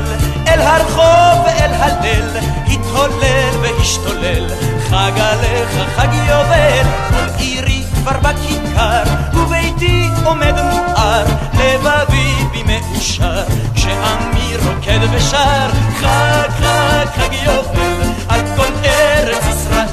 אל 0.47 0.61
הרחוב 0.61 1.45
ואל 1.45 1.73
הליל, 1.73 2.37
התהולל 2.67 3.55
והשתולל, 3.61 4.47
חג 4.89 5.11
עליך 5.19 5.89
חג 5.95 6.13
יובל, 6.13 6.87
כל 7.09 7.41
עירי 7.41 7.83
כבר 7.93 8.19
בכיכר, 8.19 9.03
וביתי 9.33 10.09
עומד 10.23 10.55
מואר, 10.61 11.23
לבבי 11.53 12.33
בי 12.51 12.63
מאושר, 12.63 13.43
כשעמי 13.75 14.55
רוקד 14.65 14.99
ושר, 15.11 15.69
חג 15.99 16.49
חג 16.59 17.05
חג 17.15 17.33
יובל, 17.33 18.01
על 18.29 18.41
כל 18.57 18.71
ארץ 18.85 19.45
ישראל, 19.47 19.87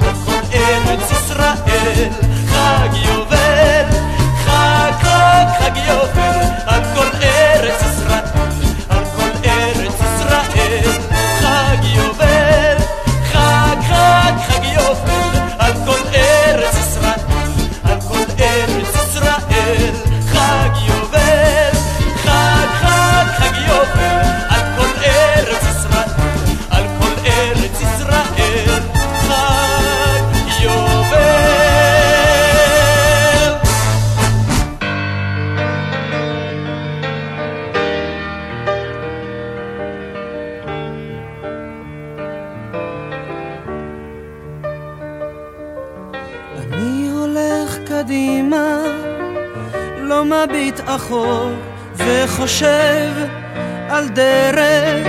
על 0.00 0.14
כל 0.26 0.40
ארץ 0.54 1.10
ישראל, 1.10 2.08
חג 2.50 2.94
יובל, 2.94 3.37
i'll 5.38 5.46
Ach, 5.46 5.60
Hagiochen, 5.60 6.67
אחור, 51.08 51.50
וחושב 51.96 53.10
על 53.88 54.08
דרך, 54.08 55.06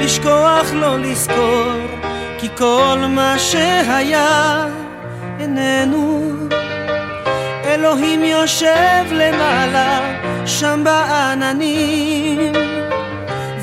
לשכוח 0.00 0.72
לא 0.72 0.98
לזכור, 0.98 1.72
כי 2.38 2.48
כל 2.56 2.98
מה 3.08 3.38
שהיה 3.38 4.66
איננו. 5.40 6.32
אלוהים 7.64 8.24
יושב 8.24 9.04
למעלה, 9.10 10.00
שם 10.46 10.80
בעננים. 10.84 12.52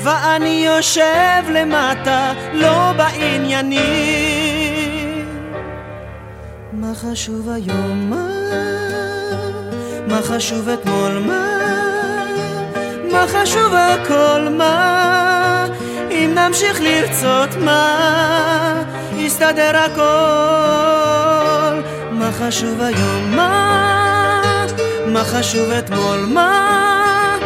ואני 0.02 0.64
יושב 0.66 1.42
למטה, 1.52 2.32
לא 2.52 2.92
בעניינים. 2.96 3.80
מה 6.72 6.92
חשוב 6.94 7.48
היום? 7.48 8.10
מה? 8.10 8.26
מה 10.08 10.22
חשוב 10.22 10.68
אתמול? 10.68 11.18
מה? 11.18 11.49
מה 13.20 13.26
חשוב 13.26 13.74
הכל? 13.74 14.48
מה? 14.50 15.66
אם 16.10 16.34
נמשיך 16.34 16.80
לרצות 16.80 17.56
מה? 17.56 18.82
יסתדר 19.16 19.76
הכל. 19.76 20.02
מה 22.10 22.30
חשוב 22.32 22.80
היום? 22.80 23.36
מה? 23.36 24.42
מה 25.06 25.24
חשוב 25.24 25.70
אתמול? 25.70 26.20
מה? 26.28 27.38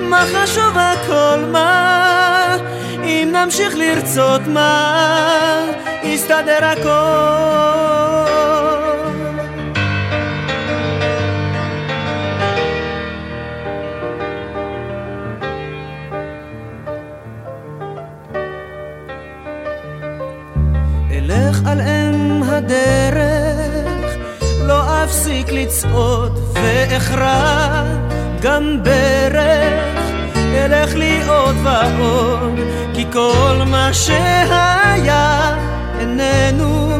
מה 0.00 0.24
חשוב 0.34 0.76
הכל? 0.76 1.44
מה? 1.52 2.56
אם 3.04 3.28
נמשיך 3.32 3.76
לרצות 3.76 4.46
מה? 4.46 5.64
יסתדר 6.02 6.64
הכל. 6.64 8.11
אפסיק 25.72 25.90
לצעוד 25.92 26.38
ואכרע 26.54 27.82
גם 28.40 28.78
ברך, 28.82 29.98
אלך 30.54 30.94
לי 30.94 31.22
עוד 31.28 31.56
ועוד, 31.62 32.58
כי 32.94 33.04
כל 33.12 33.62
מה 33.66 33.94
שהיה 33.94 35.56
איננו. 36.00 36.90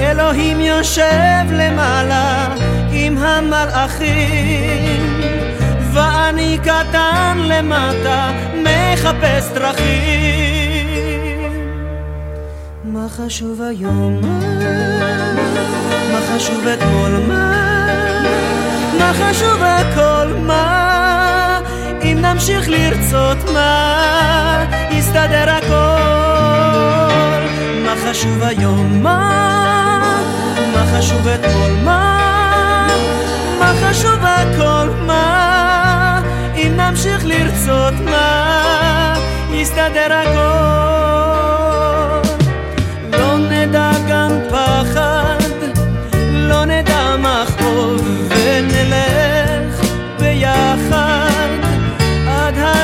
אלוהים 0.00 0.60
יושב 0.60 1.44
למעלה 1.50 2.54
עם 2.90 3.18
המלאכים, 3.18 5.02
ואני 5.92 6.58
קטן 6.62 7.38
למטה 7.38 8.32
מחפש 8.54 9.50
דרכים. 9.54 10.84
מה 12.84 13.06
חשוב 13.08 13.62
היום? 13.62 14.20
חשוב 16.34 16.66
אתמול? 16.66 17.12
מה? 17.28 17.52
מה 18.98 19.12
חשוב 19.14 19.62
הכל? 19.62 20.32
מה? 20.46 21.60
אם 22.02 22.18
נמשיך 22.20 22.68
לרצות 22.68 23.38
מה? 23.52 24.64
יסתדר 24.90 25.50
הכל. 25.50 25.74
מה 27.84 27.94
חשוב 28.04 28.42
היום? 28.42 29.02
מה? 29.02 29.20
מה 30.74 30.84
חשוב 30.92 31.28
אתמול? 31.28 31.72
מה? 31.84 32.88
מה 33.58 33.72
חשוב 33.82 34.20
הכל? 34.22 34.88
מה? 35.06 36.22
אם 36.56 36.72
נמשיך 36.76 37.24
לרצות 37.24 37.94
מה? 38.04 39.14
יסתדר 39.50 40.12
הכל. 40.12 41.53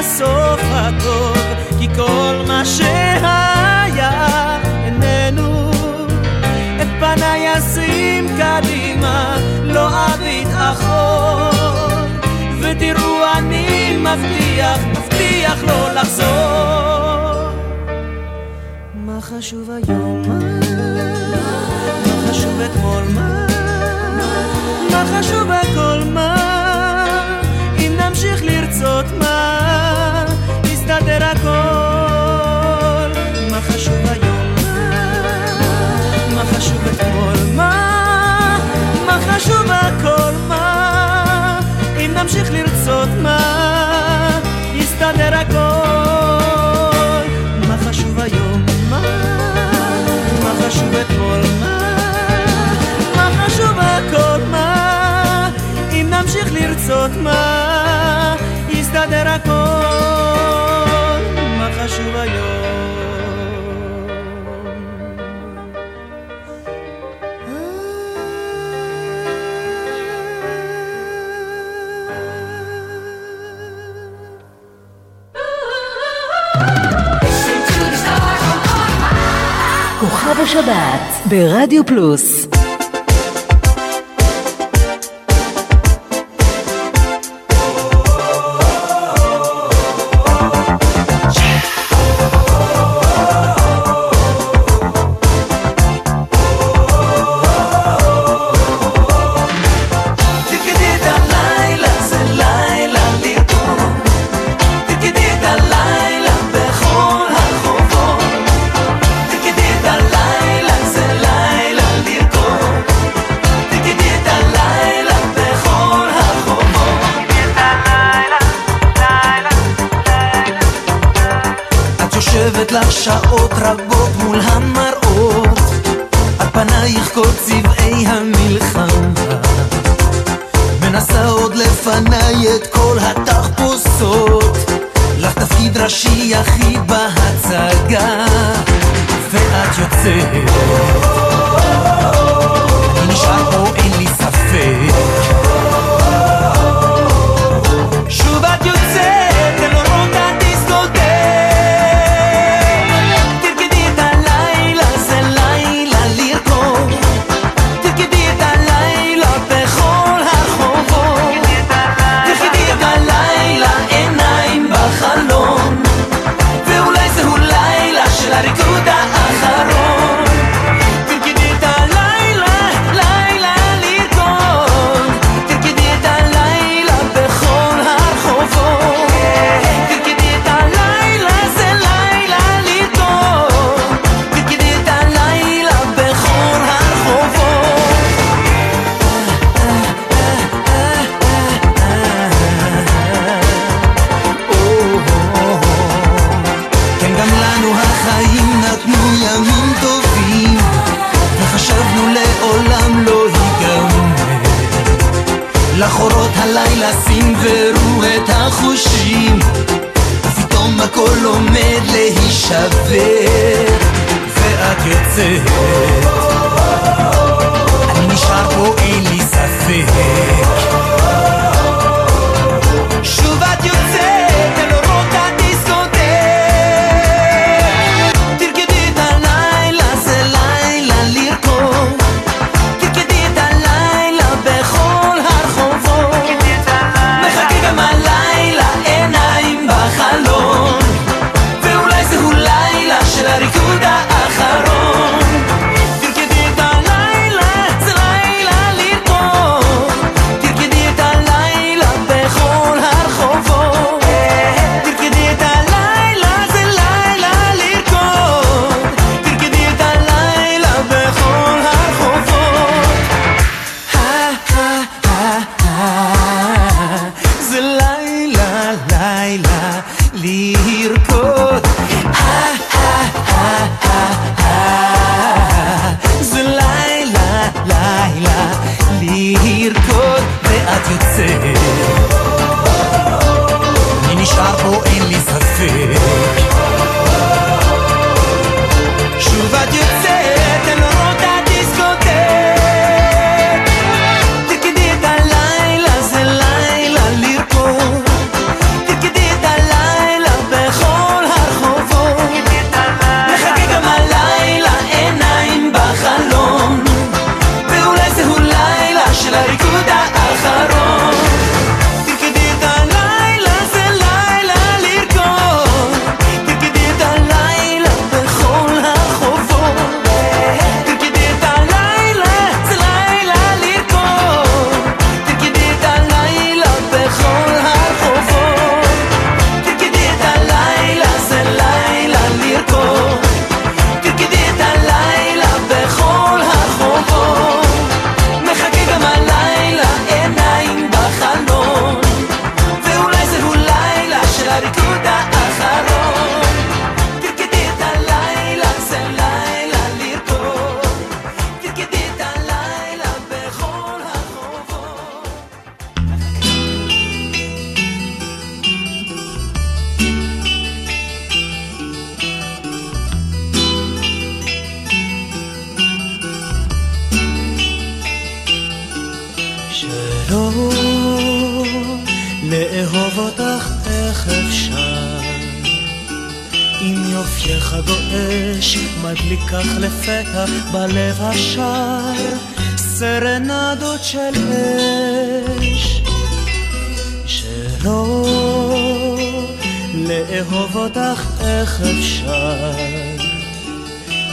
הסוף 0.00 0.60
הטוב, 0.72 1.36
כי 1.78 1.88
כל 1.96 2.44
מה 2.46 2.64
שהיה 2.64 4.58
איננו. 4.84 5.70
את 6.82 6.88
פניי 7.00 7.58
אשים 7.58 8.26
קדימה, 8.38 9.36
לא 9.64 9.88
אביט 10.06 10.48
אחור, 10.54 11.50
ותראו 12.60 13.24
אני 13.36 13.96
מבטיח, 13.96 14.78
מבטיח 14.90 15.64
לא 15.66 15.92
לחזור. 15.94 17.50
מה 18.94 19.20
חשוב 19.20 19.70
היום? 19.70 20.22
מה? 20.28 20.38
מה 22.06 22.30
חשוב 22.30 22.60
אתמול? 22.60 23.02
מה? 23.14 23.46
מה 24.90 25.04
חשוב 25.18 25.50
הכל? 25.50 26.02
מה? 26.12 26.36
אם 27.78 27.92
נמשיך 28.00 28.42
לרצות 28.44 29.06
מה? 29.18 29.89
אם 42.30 42.36
נמשיך 42.36 42.52
לרצות 42.52 43.08
מה? 43.22 44.40
יסתדר 44.74 45.34
הכל. 45.34 45.56
מה 47.68 47.76
חשוב 47.88 48.20
היום? 48.20 48.66
מה? 48.90 49.00
מה 50.42 50.52
חשוב 50.62 50.94
אתמול? 50.94 51.40
מה? 51.60 51.78
מה 53.16 53.30
חשוב 53.44 53.78
הכל? 53.78 54.42
מה? 54.50 55.50
אם 55.92 56.10
נמשיך 56.10 56.52
לרצות 56.52 57.10
מה? 57.22 58.36
יסתדר 58.68 59.28
הכל. 59.28 59.50
מה 61.58 61.68
חשוב 61.78 62.16
היום? 62.16 62.59
השבת 80.60 81.28
ברדיו 81.28 81.86
פלוס 81.86 82.46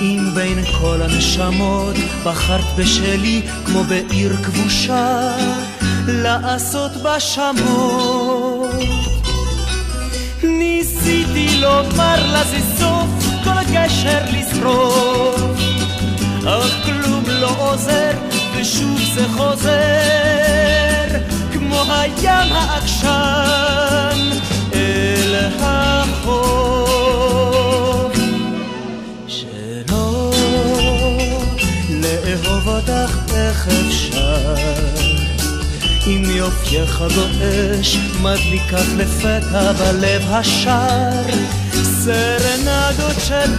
אם 0.02 0.30
בין 0.34 0.66
כל 0.82 1.02
הנשמות. 1.02 1.96
בחרת 2.24 2.76
בשלי 2.78 3.42
כמו 3.66 3.84
בעיר 3.84 4.36
כבושה 4.36 5.36
לעשות 6.08 6.92
בה 6.92 7.20
שמות. 7.20 8.70
ניסיתי 10.44 11.58
לומר 11.62 12.32
לה 12.32 12.44
זה 12.44 12.60
סוף 12.80 13.08
כל 13.44 13.58
הגשר 13.58 14.20
לשרוף. 14.34 15.42
אך 16.46 16.86
כלום 16.86 17.24
לא 17.28 17.52
עוזר 17.58 18.12
ושוב 18.56 19.00
זה 19.16 19.28
חוזר. 19.28 21.08
כמו 21.54 21.84
הים 21.90 22.52
העקשן 22.54 24.20
אל 24.74 25.36
החוף 25.60 26.87
לאהוב 32.44 32.68
אותך 32.68 33.18
איך 33.34 33.68
אפשר. 33.68 34.56
אם 36.08 36.24
יופייך 36.28 37.04
גועש 37.16 37.98
מדליק 38.22 38.62
כך 38.72 38.86
לפתע 38.98 39.72
בלב 39.72 40.24
השער 40.28 41.26
סרנדות 41.74 43.16
של 43.28 43.54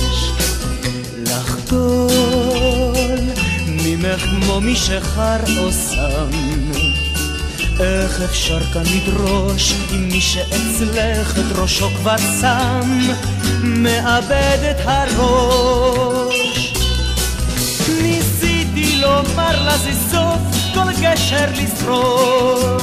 אש. 0.00 0.30
לחדול 1.26 3.20
ממך 3.66 4.22
כמו 4.22 4.60
משחר 4.60 5.36
או 5.58 5.72
סם 5.72 6.30
איך 7.80 8.20
אפשר 8.20 8.60
כאן 8.60 8.82
לדרוש 8.96 9.72
אם 9.92 10.08
מי 10.08 10.20
שאצלך 10.20 11.38
את 11.38 11.58
ראשו 11.58 11.90
כבר 11.90 12.16
שם? 12.40 13.00
מאבד 13.62 14.58
את 14.70 14.76
הראש 14.84 16.63
לומר 19.14 19.64
לה 19.64 19.78
זה 19.78 19.92
סוף 20.10 20.38
כל 20.74 20.92
גשר 21.02 21.46
לשרוף. 21.50 22.82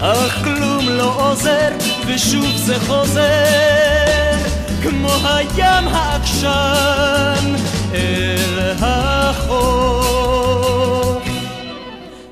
אך 0.00 0.44
כלום 0.44 0.88
לא 0.88 1.30
עוזר 1.30 1.68
ושוב 2.06 2.56
זה 2.56 2.80
חוזר 2.80 4.36
כמו 4.82 5.08
הים 5.24 5.88
העקשן 5.88 7.54
אל 7.94 8.74
החוף. 8.80 9.70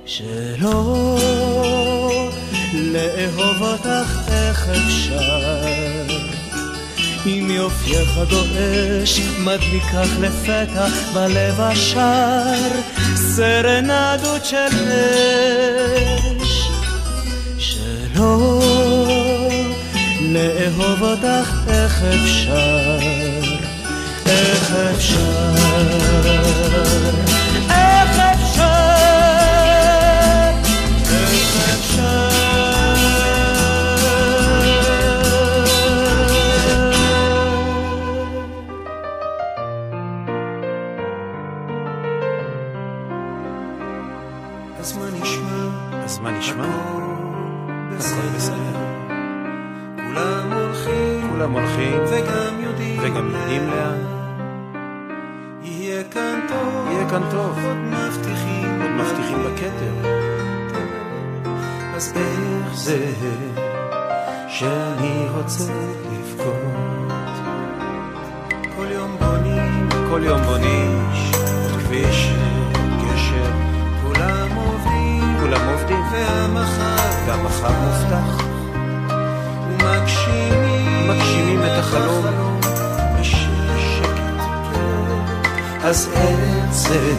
שלא 0.07 1.19
לאהוב 2.73 3.62
אותך 3.62 4.19
איך 4.28 4.69
אפשר 4.69 6.28
אם 7.27 7.51
יופייך 7.51 8.19
גועש 8.31 9.20
מדליק 9.39 9.82
כך 9.82 10.09
לפתע 10.20 10.86
בלב 11.15 11.61
השער 11.61 12.70
סרנדות 13.15 14.45
של 14.45 14.57
אש 16.43 16.69
שלא 17.59 18.61
לאהוב 20.20 21.03
אותך 21.03 21.53
איך 21.69 22.03
אפשר 22.03 22.99
איך 24.27 24.73
אפשר 24.95 25.49
כאן 57.19 57.31
טוב. 57.31 57.59
עוד 57.65 57.77
מבטיחים, 57.77 58.82
עוד 58.82 58.90
מבטיחים 58.90 59.39
בכתר. 59.45 60.09
אז 61.97 62.12
איך 62.16 62.74
זה 62.74 63.12
שאני 64.49 65.27
רוצה 65.35 65.73
לבכות? 66.12 67.43
כל 68.77 68.86
יום 68.90 69.16
בונים, 69.20 69.89
כל 70.11 70.20
יום 70.24 70.43
בונים 70.43 71.11
עוד 71.35 71.81
כביש, 71.82 72.31
גשר, 72.73 73.53
כולם 74.03 74.49
עובדים, 74.57 75.36
כולם 75.40 75.69
עובדים, 75.69 76.03
והמחר, 76.12 77.27
והמחר 77.27 77.70
מובטח. 77.70 78.48
אז 85.89 86.09
איך 86.15 86.70
זה 86.70 87.15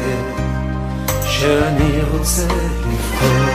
שאני 1.24 2.02
רוצה 2.12 2.44
לבכות? 2.44 3.54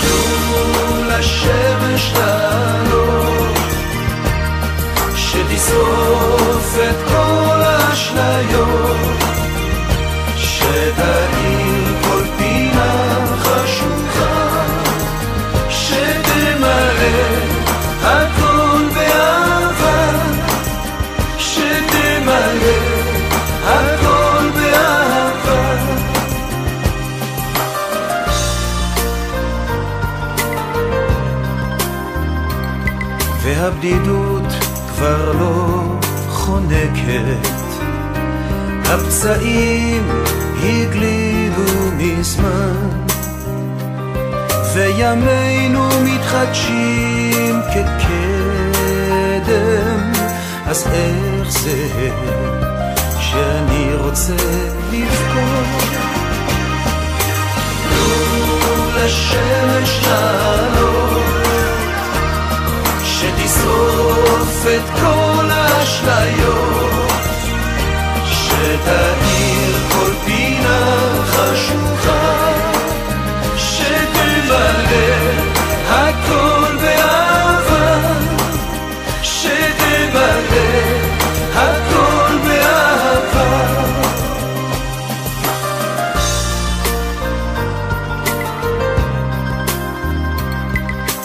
תנו 0.00 1.04
לשמש 1.08 2.12
לעלות, 2.12 3.56
שתשרוף 5.16 6.76
את 6.90 7.08
כל 7.08 7.60
האשליות, 7.62 8.96
שתאיר 10.36 11.39
והבדידות 33.82 34.52
כבר 34.88 35.32
לא 35.32 35.82
חונקת, 36.28 37.48
הפצעים 38.84 40.08
הגלידו 40.62 41.90
מזמן, 41.96 42.88
וימינו 44.74 45.88
מתחדשים 46.04 47.60
כקדם, 47.74 48.82
אז 50.66 50.86
איך 50.92 51.50
זה 51.50 52.10
שאני 53.20 53.94
רוצה 53.94 54.36
לבכות? 54.92 56.10
לשמש 58.96 60.06
לעלות 60.06 60.29
שתשרוף 64.60 64.66
את 64.66 65.00
כל 65.00 65.50
האשליות, 65.50 66.90
שתאיר 68.26 69.76
כל 69.92 70.12
פינה 70.24 71.08
חשוכה, 71.26 72.52
שתמלא 73.56 74.84
הכל 75.88 76.76
באהבה, 76.76 77.98
שתמלא 79.22 80.30
הכל 81.54 82.38
באהבה. 82.44 83.80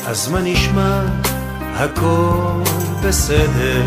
אז 0.07 0.29
מה 0.29 0.39
נשמע? 0.41 1.01
הכל 1.77 2.74
בסדר, 3.07 3.83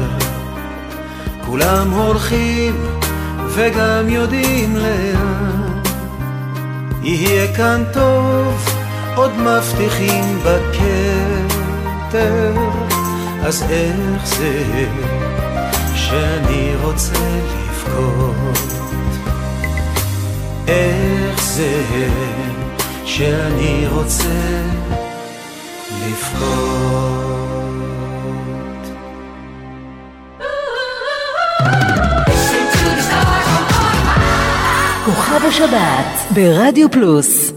כולם 1.46 1.90
הולכים 1.90 2.74
וגם 3.48 4.08
יודעים 4.08 4.76
לאן. 4.76 5.80
יהיה 7.02 7.56
כאן 7.56 7.84
טוב, 7.92 8.68
עוד 9.14 9.30
מבטיחים 9.36 10.38
בכתר, 10.44 11.72
אז 13.42 13.64
איך 13.70 14.26
זה 14.26 14.64
שאני 15.94 16.72
רוצה 16.82 17.18
לבכות? 17.58 18.58
איך 20.68 21.42
זה 21.42 21.82
שאני 23.04 23.86
רוצה 23.90 24.62
לבכות? 25.90 26.67
השבת 35.48 36.32
ברדיו 36.34 36.90
פלוס 36.90 37.52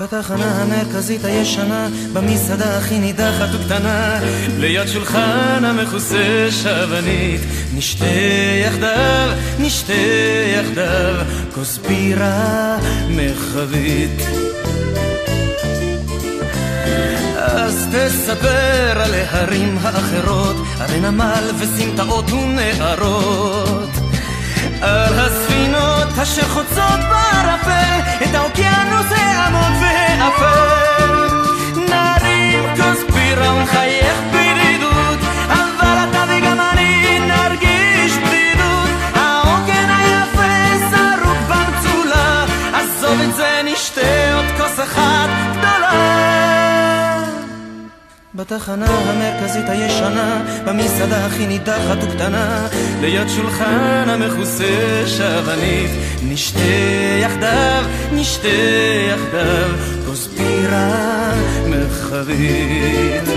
בתחנה 0.00 0.62
המרכזית 0.62 1.24
הישנה, 1.24 1.88
במסעדה 2.12 2.78
הכי 2.78 2.98
נידחת 2.98 3.48
וקטנה, 3.54 4.20
ליד 4.58 4.88
שולחן 4.88 5.64
המכוסה 5.64 6.48
שבנית, 6.50 7.40
נשתה 7.74 8.04
יחדיו, 8.66 9.30
נשתה 9.58 9.92
יחדיו, 10.56 11.14
כוס 11.54 11.78
בירה 11.78 12.78
מרחבית. 13.08 14.20
אז 17.36 17.88
תספר 17.92 19.00
על 19.00 19.14
ההרים 19.14 19.78
האחרות, 19.82 20.56
על 20.80 21.00
נמל 21.00 21.50
וסמטאות 21.58 22.30
ונערות. 22.30 23.90
על 24.80 25.18
הספינות 25.18 26.18
אשר 26.22 26.48
חוצות 26.48 27.00
בערפל 27.10 28.00
את 28.24 28.34
האוקיינוס 28.34 29.06
העמוק 29.16 29.82
והאפל. 29.82 31.28
נרים 31.76 32.62
כוס 32.76 33.14
בירה 33.14 33.54
ונחייך 33.54 34.19
בתחנה 48.40 48.86
המרכזית 48.86 49.68
הישנה, 49.68 50.42
במסעדה 50.64 51.26
הכי 51.26 51.46
נידחת 51.46 51.98
וקטנה, 52.02 52.68
ליד 53.00 53.28
שולחן 53.28 54.04
המכוסה 54.08 55.02
שבנית, 55.06 55.90
נשתה 56.22 56.58
יחדיו, 57.20 57.84
נשתה 58.12 58.48
יחדיו, 59.08 59.70
כוס 60.06 60.26
בירה 60.26 61.32
מרחבית. 61.66 63.28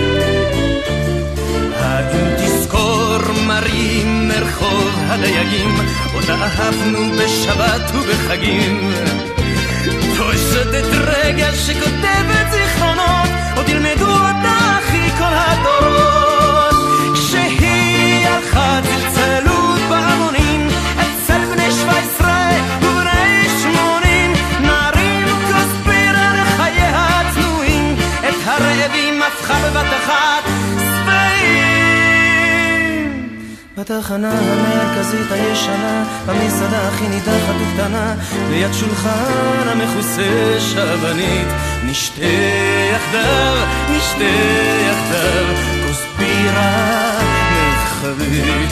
האם 1.76 2.28
תזכור 2.38 3.18
מרים 3.48 4.28
מרחוב 4.28 4.96
הדייגים, 5.08 5.76
אותה 6.14 6.36
אהבנו 6.36 7.00
בשבת 7.18 7.96
ובחגים. 7.96 8.94
פושטת 10.18 10.86
רגל 10.94 11.56
שכותבת 11.56 12.52
זיכרונות, 12.52 13.30
עוד 13.56 13.70
ילמדו 13.70 14.12
אותה 14.12 14.62
הדורות. 15.54 16.76
כשהיא 17.14 18.28
הלכה 18.28 18.80
צלצלו 18.84 19.60
בהמונים, 19.90 20.68
אצל 20.96 21.46
בני 21.54 21.72
שבע 21.72 21.92
עשרה 21.92 22.50
ובני 22.82 23.48
שמונים, 23.62 24.34
נרים 24.62 25.28
כוס 25.28 25.86
בירה 25.86 26.34
לחיי 26.42 26.82
הצנועים, 26.82 27.96
את 28.20 28.36
הרעבים 28.46 29.22
הפכה 29.22 29.54
בבת 29.54 29.94
אחת. 30.04 30.44
בתחנה 33.78 34.32
המרכזית 34.32 35.32
הישנה, 35.32 36.04
במסעדה 36.26 36.88
הכי 36.88 37.08
נידחת 37.08 37.56
וקטנה, 37.62 38.16
ליד 38.50 38.74
שולחן 38.74 39.68
המכוסה 39.68 40.60
שבנית, 40.60 41.48
נשתה 41.85 42.26
יחדיו, 42.91 43.65
נשתה 43.89 44.23
יחדיו, 44.89 45.55
כוס 45.88 46.01
בירה 46.18 47.19
מחבית. 47.51 48.72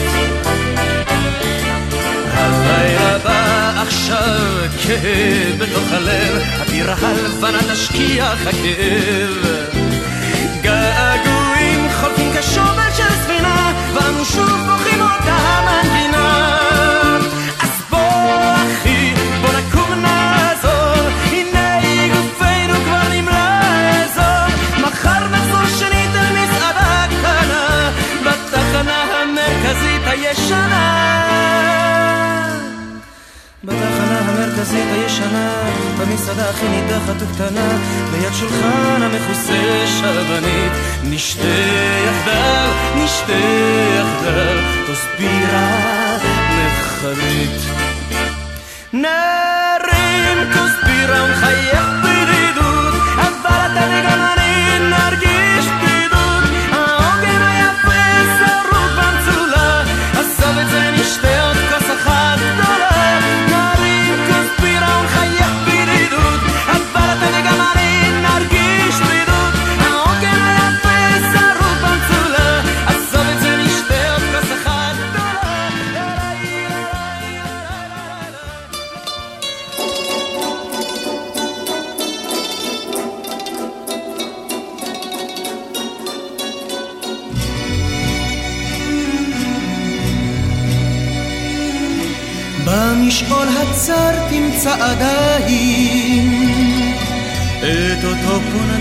הלילה 2.32 3.18
בא 3.18 3.82
עכשיו 3.82 4.68
כאב 4.86 5.58
בתוך 5.58 5.92
הלב, 5.92 6.42
הבירה 6.60 6.94
הלבנה 7.00 7.58
תשכיח 7.72 8.46
הכאב. 8.46 9.71
במסעדה 36.02 36.50
הכי 36.50 36.68
נידחת 36.68 37.14
וקטנה, 37.18 37.78
ליד 38.12 38.32
שולחן 38.32 39.02
המכוסה 39.02 39.86
שבנית, 39.86 40.72
נשתה 41.04 41.48
יחדיו, 42.06 42.70
נשתה 42.96 43.32
יחדיו, 43.98 44.86
כוס 44.86 45.04
בירה 45.18 46.18
מחרית. 46.56 47.60
נרים 48.92 50.52
כוס 50.52 50.72
בירה 50.84 51.24
ונחייך 51.24 52.01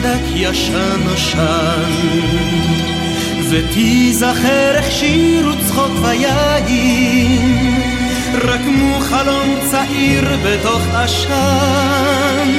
פונדק 0.01 0.23
ישן 0.35 0.99
נושן 1.03 1.91
ותיזכר 3.49 4.75
איך 4.75 4.91
שירו 4.91 5.51
צחוק 5.67 5.91
ויין 6.01 7.49
רקמו 8.33 8.99
חלום 8.99 9.55
צעיר 9.71 10.23
בתוך 10.45 10.81
עשן. 10.93 12.49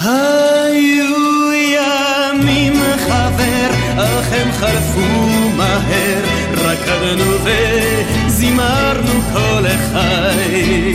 היו 0.00 1.52
ימים 1.52 2.74
חבר, 3.06 3.70
אך 3.96 4.32
הם 4.32 4.52
חלפו 4.52 5.28
מהר, 5.56 6.22
רקדנו 6.54 7.32
וזימרנו 7.44 9.20
כל 9.32 9.66
החי. 9.66 10.94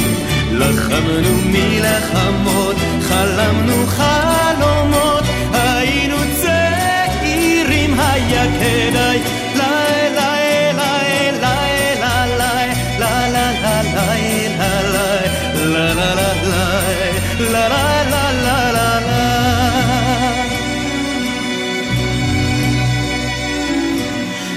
לחמנו 0.51 1.37
מלחמות, 1.45 2.75
חלמנו 3.13 3.87
חלומות, 3.87 5.23
היינו 5.53 6.17
צעירים, 6.41 7.99
היה 7.99 8.45
כדאי. 8.59 9.33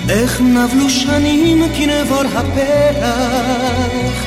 איך 0.09 0.41
נבלו 0.41 0.91
שנים 0.91 1.63
כנבור 1.75 2.23
הפרח 2.35 4.26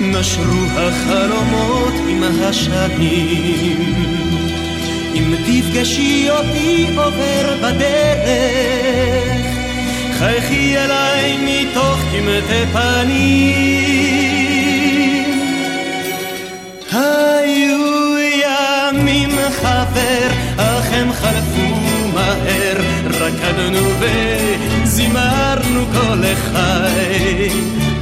נשרו 0.00 0.64
החלומות 0.76 1.94
עם 2.08 2.22
השנים. 2.22 3.94
אם 5.14 5.34
תפגשי 5.46 6.30
אותי 6.30 6.86
עובר 6.96 7.56
בדרך, 7.62 9.40
חייכי 10.18 10.78
אליי 10.78 11.36
מתוך 11.44 11.98
קמטי 12.12 12.66
פנים. 12.72 13.90
היו 16.92 18.18
ימים 18.18 19.30
חבר, 19.50 20.28
אך 20.56 20.92
הם 20.92 21.12
חלפו 21.12 21.76
מהר, 22.14 22.76
רקדנו 23.20 23.88
וזימרנו 24.00 25.86
כל 26.00 26.22
החי. 26.24 27.48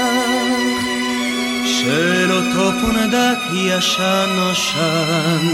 של 1.87 2.31
אותו 2.31 2.71
פונדק 2.81 3.39
ישן 3.53 4.29
נושן 4.35 5.47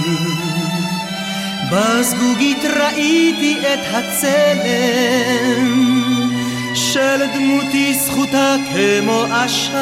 בזגוגית 1.72 2.66
ראיתי 2.80 3.58
את 3.62 3.80
הצלם 3.94 5.68
של 6.76 7.26
דמותי 7.34 7.94
זכותה 7.94 8.56
כמו 8.74 9.26
עשן 9.32 9.74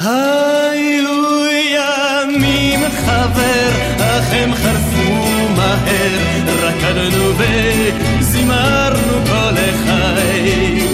היו 0.00 1.46
ימים 1.50 2.80
חבר, 3.04 3.70
אך 3.98 4.32
הם 4.32 4.54
חלפו 4.54 5.48
מהר, 5.56 6.10
רקדנו 6.62 7.32
וזימרנו 7.38 9.26
כל 9.26 9.54
החי. 9.56 10.93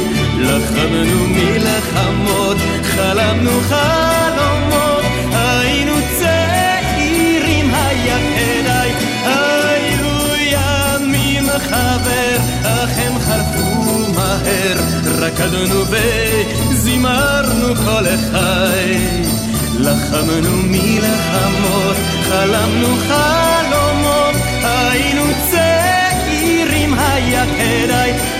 לחמנו 0.50 1.26
מלחמות, 1.28 2.56
חלמנו 2.82 3.50
חלומות, 3.60 5.04
היינו 5.32 5.92
צעירים, 6.18 7.74
היה 7.74 8.16
כדאי. 8.18 8.90
היו 9.24 10.36
ימים 10.46 11.44
חבר, 11.68 12.36
אך 12.62 12.90
הם 12.98 13.18
חלפו 13.18 14.12
מהר, 14.14 14.76
רקדנו 15.18 15.84
וזימרנו 16.70 17.74
כל 17.84 18.06
החי. 18.06 18.96
לחמנו 19.78 20.56
מלחמות, 20.62 21.96
חלמנו 22.22 22.96
חלומות, 23.08 24.34
היינו 24.62 25.22
צעירים, 25.50 26.94
היה 26.94 27.44
כדאי. 27.46 28.39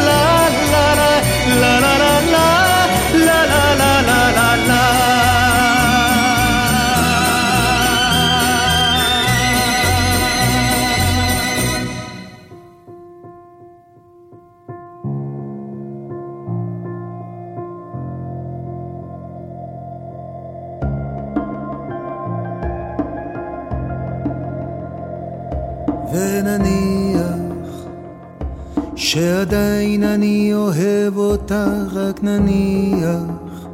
אותה, 31.51 31.99
רק 31.99 32.23
נניח 32.23 33.67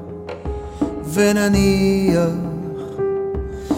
ונניח 1.13 2.29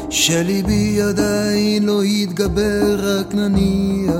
שליבי 0.10 1.02
עדיין 1.02 1.84
לא 1.84 2.04
יתגבר, 2.04 2.98
רק 3.00 3.36
נניח 3.36 4.14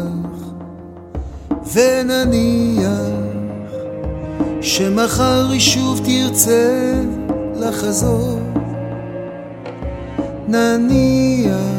ונניח 1.74 2.90
שמחר 4.62 5.50
היא 5.52 5.60
שוב 5.60 6.02
תרצה 6.06 6.94
לחזור. 7.56 8.40
נניח 10.48 11.79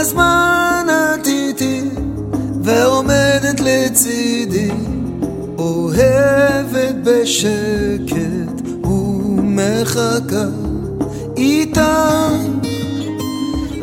הזמן 0.00 0.86
את 0.88 1.26
איתי 1.26 1.82
ועומדת 2.62 3.60
לצידי 3.60 4.70
אוהבת 5.58 6.94
בשקט 7.04 8.66
ומחכה 8.84 10.48
איתך 11.36 11.80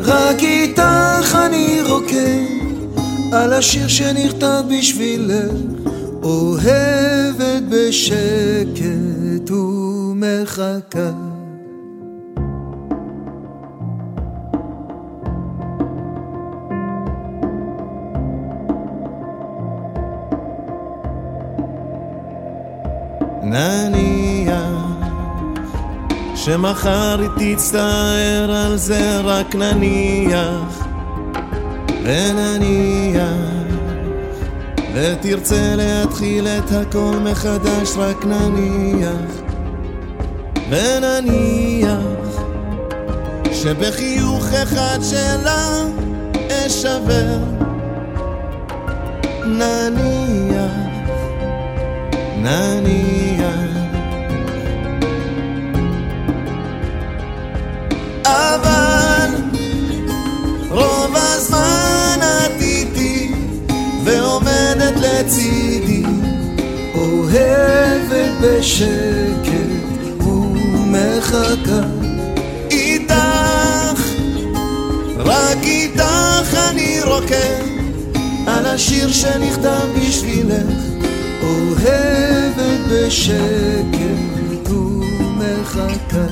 רק 0.00 0.42
איתך 0.42 1.38
אני 1.46 1.78
רוקד 1.88 2.56
על 3.32 3.52
השיר 3.52 3.88
שנכתב 3.88 4.62
בשבילך, 4.68 5.52
אוהבת 6.22 7.62
בשקט 7.68 9.50
ומחכה. 9.50 11.25
נניח 23.56 24.52
שמחר 26.34 27.20
היא 27.20 27.56
תצטער 27.56 28.50
על 28.50 28.76
זה, 28.76 29.20
רק 29.20 29.54
נניח 29.54 30.86
ונניח 32.02 33.20
ותרצה 34.94 35.74
להתחיל 35.76 36.46
את 36.48 36.72
הכל 36.72 37.16
מחדש 37.24 37.96
רק 37.96 38.24
נניח 38.24 39.42
ונניח 40.70 41.98
שבחיוך 43.52 44.46
אחד 44.52 44.98
שלה 45.02 45.84
אשבר. 46.50 47.38
נניח 49.46 50.85
נניח 52.46 53.54
אבל 58.24 59.30
רוב 60.70 61.14
הזמן 61.16 62.18
את 62.20 62.60
איתי 62.60 63.34
ועומדת 64.04 64.94
לצידי 64.96 66.02
אוהבת 66.94 68.32
בשקט 68.40 69.70
ומחכה 70.20 71.82
איתך, 72.70 74.02
רק 75.16 75.58
איתך 75.62 76.54
אני 76.70 77.00
רוקד 77.04 77.62
על 78.46 78.66
השיר 78.66 79.12
שנכתב 79.12 79.86
בשבילך 79.96 80.85
אוהבת 81.46 82.80
בשקט 82.90 84.70
ומחכה. 84.70 86.26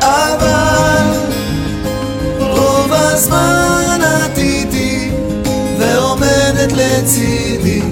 אבל 0.00 1.06
רוב 2.38 2.92
הזמן 2.92 4.00
את 4.02 4.38
איתי 4.38 5.10
ועומדת 5.78 6.72
לצידי 6.72 7.82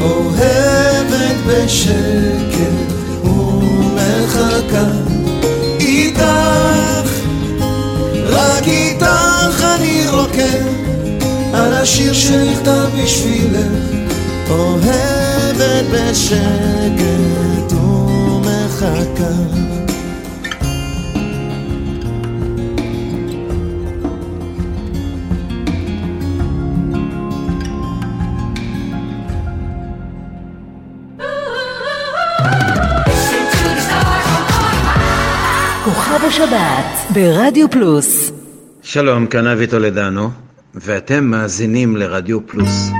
אוהבת 0.00 1.36
בשקט 1.46 2.83
ומחכה 4.24 4.86
איתך. 5.80 7.10
רק 8.28 8.66
איתך 8.66 9.64
אני 9.74 10.04
רוקד 10.10 10.62
על 11.52 11.72
השיר 11.72 12.12
שנכתב 12.12 12.86
בשבילך. 13.02 13.66
אוהבת 14.50 15.84
בשקט 15.92 17.72
ומחכה 17.72 19.34
השבת 36.44 37.14
ברדיו 37.14 37.70
פלוס 37.70 38.32
שלום, 38.82 39.26
כאן 39.26 39.46
אבי 39.46 39.66
טולדנו, 39.66 40.30
ואתם 40.74 41.24
מאזינים 41.24 41.96
לרדיו 41.96 42.46
פלוס. 42.46 42.90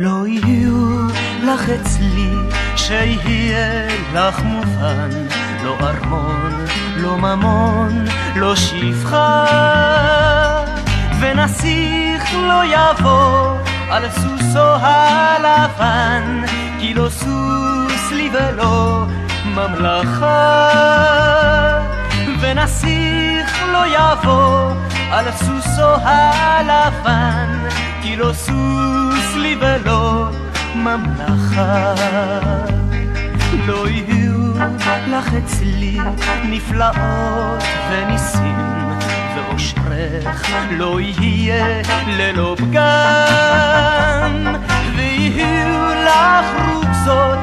לא 0.00 0.26
יהיו 0.26 1.06
לך 1.42 1.70
אצלי 1.70 2.28
שיהיה 2.76 3.88
לך 4.14 4.42
מובן, 4.42 5.10
לא 5.64 5.76
ארמון, 5.80 6.64
לא 6.96 7.16
ממון, 7.16 8.04
לא 8.36 8.56
שפחה, 8.56 9.46
ונסיך 11.20 12.34
לא 12.34 12.62
יבוא 12.64 13.56
על 13.90 14.10
סוסו 14.10 14.74
הלבן, 14.80 16.42
כי 16.80 16.94
לא 16.94 17.08
סוס 17.08 17.79
לי 18.12 18.30
ולא 18.32 19.04
ממלכה, 19.44 20.70
ונסיך 22.40 23.62
לא 23.72 23.86
יבוא 23.86 24.70
על 25.10 25.24
סוסו 25.32 25.94
הלבן, 26.02 27.68
כי 28.02 28.16
לא 28.16 28.32
סוס 28.32 29.34
לי 29.36 29.56
ולא 29.60 30.28
ממלכה. 30.74 31.94
לא 33.66 33.88
יהיו 33.88 34.30
לך 35.08 35.34
אצלי 35.34 35.98
נפלאות 36.44 37.62
וניסים, 37.90 38.88
ואושרך 39.36 40.50
לא 40.70 41.00
יהיה 41.00 41.82
ללא 42.06 42.56
פגם, 42.58 42.84
ויהיו 44.96 45.88
לך 46.04 46.46
רוצות 46.68 47.38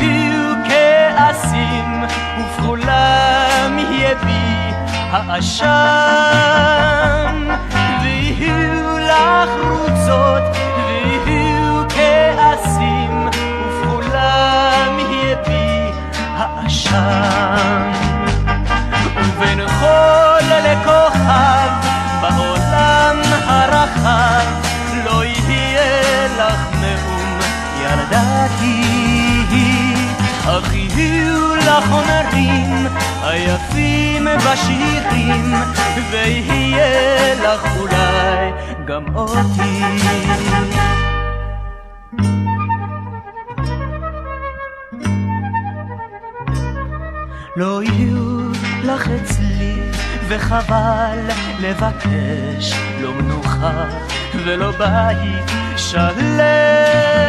ויהיו 0.00 0.54
כעסים, 0.68 2.04
ובכולם 2.38 3.78
בי 4.24 4.72
האשם, 5.10 5.66
ויהיו 8.02 8.98
לך 8.98 9.50
רוצות 9.70 10.42
ויהיו 10.86 11.82
כעסים, 11.88 13.28
ובכולם 13.66 14.98
בי 15.46 15.90
האשם. 16.36 17.92
ובין 19.16 19.68
חול 19.68 20.48
לכוכב 20.64 21.70
בעולם 22.20 23.20
הרחב 23.46 24.46
לא 25.04 25.24
יהיה 25.24 26.28
לך 26.38 26.60
מאום 26.80 27.38
ילדתי 27.80 28.49
אך 30.44 30.74
יהיו 30.74 31.54
לך 31.56 31.92
עונרים 31.92 32.86
היפים 33.22 34.28
בשירים, 34.36 35.54
ויהיה 36.10 37.34
לך 37.34 37.76
אולי 37.76 38.50
גם 38.86 39.16
אותי. 39.16 39.82
לא 47.56 47.82
יהיו 47.82 48.52
לך 48.84 49.08
אצלי, 49.08 49.74
וחבל 50.28 51.18
לבקש, 51.60 52.74
לא 53.00 53.12
מנוחה 53.12 53.84
ולא 54.44 54.70
בית 54.70 55.50
שלם. 55.76 57.19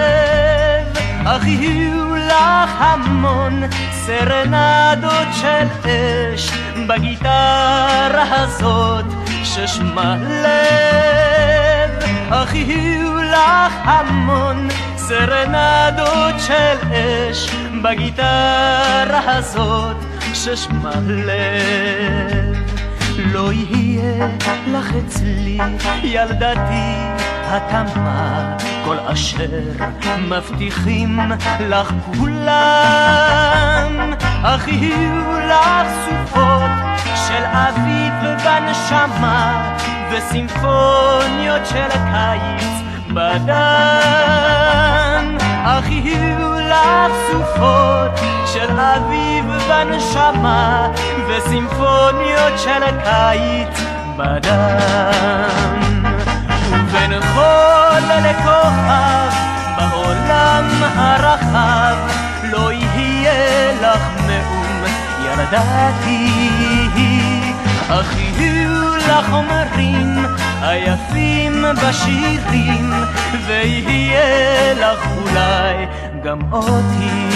אך 1.26 1.48
יהיו 1.48 2.15
לך 2.15 2.72
המון 2.80 3.64
סרנדות 3.91 5.27
של 5.41 5.68
אש 5.85 6.52
בגיטרה 6.88 8.26
הזאת 8.30 9.06
ששמה 9.43 10.15
לב. 10.15 11.91
אך 12.30 12.56
יהיו 12.56 13.18
לך 13.18 13.73
המון 13.84 14.68
סרנדות 14.98 16.35
של 16.48 16.77
אש 16.91 17.56
בגיטרה 17.84 19.22
הזאת 19.26 19.98
ששמה 20.34 20.91
לב. 21.07 22.57
לא 23.18 23.52
יהיה 23.53 24.27
לך 24.68 24.93
אצלי 25.06 25.57
ילדתי 26.03 27.11
התמה 27.51 28.55
כל 28.85 28.97
אשר 29.05 29.59
מבטיחים 30.27 31.19
לך 31.59 31.93
כולם 32.17 33.91
אך 34.43 34.67
יהיו 34.67 35.39
לך 35.39 35.87
סופות 36.05 36.71
של 37.27 37.43
אביב 37.45 38.13
בנשמה 38.43 39.75
וסימפוניות 40.11 41.65
של 41.65 41.89
קיץ 41.89 42.65
בדם. 43.09 43.51
אך 45.63 45.89
יהיו 45.89 46.59
לך 46.59 47.11
סופות 47.31 48.11
של 48.45 48.79
אביב 48.79 49.45
בנשמה 49.67 50.91
וסימפוניות 51.27 52.53
של 52.57 52.83
קיץ 53.03 53.81
בדם 54.17 56.10
ובין 56.72 57.22
חול 57.22 58.03
לכוכב 58.26 59.30
בעולם 59.77 60.69
הרחב 60.95 61.95
לא 62.43 62.72
יהיה 62.72 63.73
לך 63.81 64.02
מאום 64.27 64.84
ילדתי. 65.26 66.52
אך 67.93 68.15
יהיו 68.18 68.95
לך 68.95 69.34
אומרים 69.34 70.26
היפים 70.61 71.65
בשירים 71.84 72.91
ויהיה 73.48 74.73
לך 74.73 75.07
אולי 75.18 75.85
גם 76.23 76.39
אותי 76.52 77.30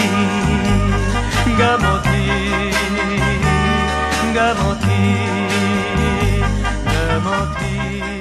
גם 1.60 1.86
אותי 1.86 2.72
גם 4.36 4.56
אותי 4.66 5.18
גם 7.14 7.26
אותי 7.26 8.15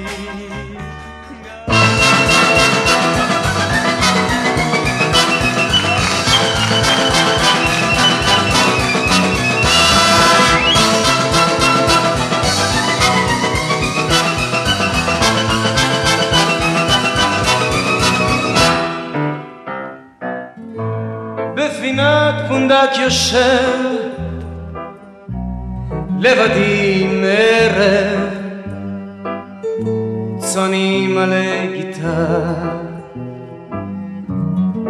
בפינת 21.55 22.35
פונדק 22.47 22.89
יושב 22.99 24.05
לבדי 26.19 27.07
מערב 27.07 28.14
צאני 30.55 31.07
מלא 31.07 31.65
גיטר 31.73 32.53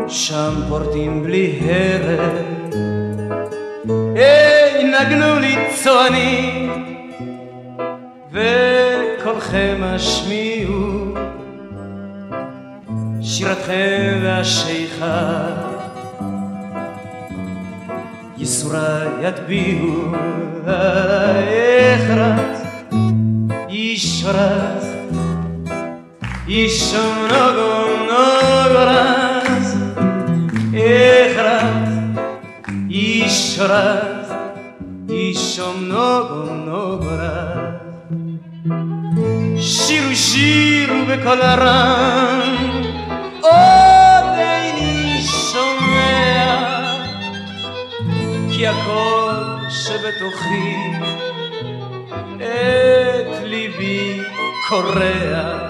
שם 0.07 0.53
פורטים 0.69 1.23
בלי 1.23 1.59
הרב 1.61 2.37
היי 4.15 4.83
נגנו 4.83 5.39
לי 5.39 5.55
צאני 5.75 6.69
וקולכם 8.31 9.77
השמיעו. 9.81 11.13
שירתכם 13.21 14.19
והשיכה 14.23 15.45
ייסורה 18.37 18.99
יטביעו 19.21 20.11
איכרת 26.47 26.49
ישרת 26.49 27.05
ישום 27.19 27.27
נוגו 27.27 27.95
נוגרס 28.05 29.75
איכרת 30.73 31.89
ישרת 32.89 34.27
ישום 35.09 35.75
נוגו 35.83 36.53
נוגרס 36.53 37.75
שירו 39.57 40.15
שירו 40.15 41.05
בקול 41.07 41.41
הרם 41.41 42.81
עוד 43.41 44.37
איני 44.37 45.21
שומע 45.21 46.55
כי 48.51 48.67
הכל 48.67 49.33
שבתוכי 49.69 50.75
את 52.37 53.43
ליבי 53.43 54.19
קורע 54.67 55.64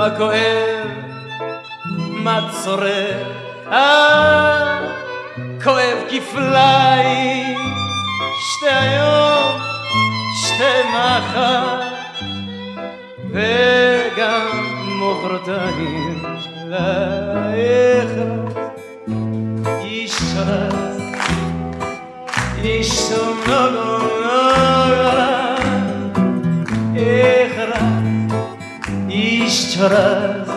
מה 0.00 0.10
כואב, 0.16 0.88
מה 2.10 2.50
צורר, 2.64 3.22
אה, 3.72 4.80
כואב 5.64 5.98
כפליים. 6.10 7.58
שתי 8.40 8.68
היום, 8.68 9.60
שתי 10.44 10.88
מחר 10.88 11.80
וגם 13.30 14.48
מחרתיים 15.00 16.22
לאחר 16.66 18.30
ישרת 19.84 20.74
ישום 22.62 23.40
נוגו 23.46 23.70
נוגרה 23.70 23.99
ישרת 29.80 30.48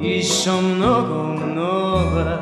ישום 0.00 0.74
נוגו 0.78 1.22
נוגרה 1.46 2.36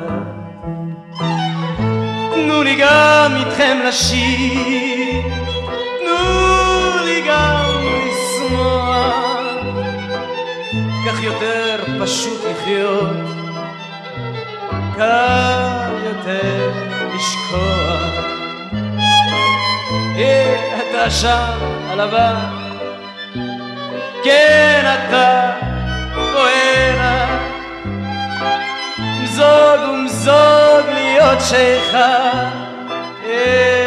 תנו 2.33 2.63
לי 2.63 2.75
גם 2.75 3.35
איתכם 3.35 3.77
לשיר 3.87 5.21
תנו 5.99 7.05
לי 7.05 7.21
גם 7.27 7.71
לשמוח 8.07 9.15
כך 11.07 11.23
יותר 11.23 11.83
פשוט 11.99 12.41
לחיות 12.51 13.17
קל 14.95 15.91
יותר 16.03 16.71
לשכוח. 17.15 18.13
אה, 20.17 20.79
אתה 20.79 21.11
שם 21.11 21.99
הבא, 21.99 22.35
כן 24.23 24.95
אתה 25.07 25.76
מזוג 29.37 29.89
ומזוג 29.89 30.85
להיות 30.93 31.41
שיכה, 31.41 32.49
את 33.21 33.86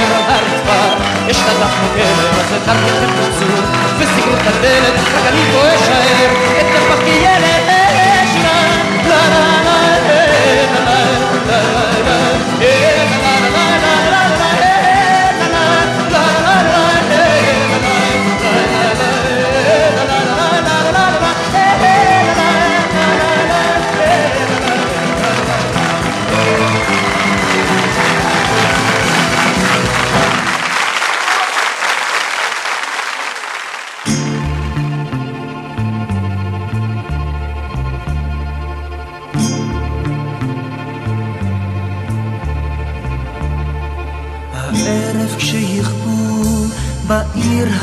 על 0.00 0.12
הרצפה 0.28 1.02
יש 1.28 1.38
נדף 1.38 1.74
מוקלם, 1.82 2.18
אז 2.40 2.52
לתרגם 2.52 3.06
בקיצור 3.06 3.64
וסגרו 3.98 4.34
את 4.34 4.46
הדלת, 4.46 4.94
רק 5.14 5.26
אני 5.26 5.40
פה 5.52 5.74
אשאר 5.74 6.32
את 6.60 6.66
נפח 6.66 7.04
כילד 7.04 7.71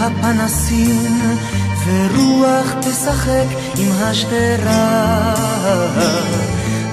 הפנסים, 0.10 1.38
ורוח 1.86 2.74
תשחק 2.82 3.46
עם 3.78 3.92
השדרה. 4.02 5.34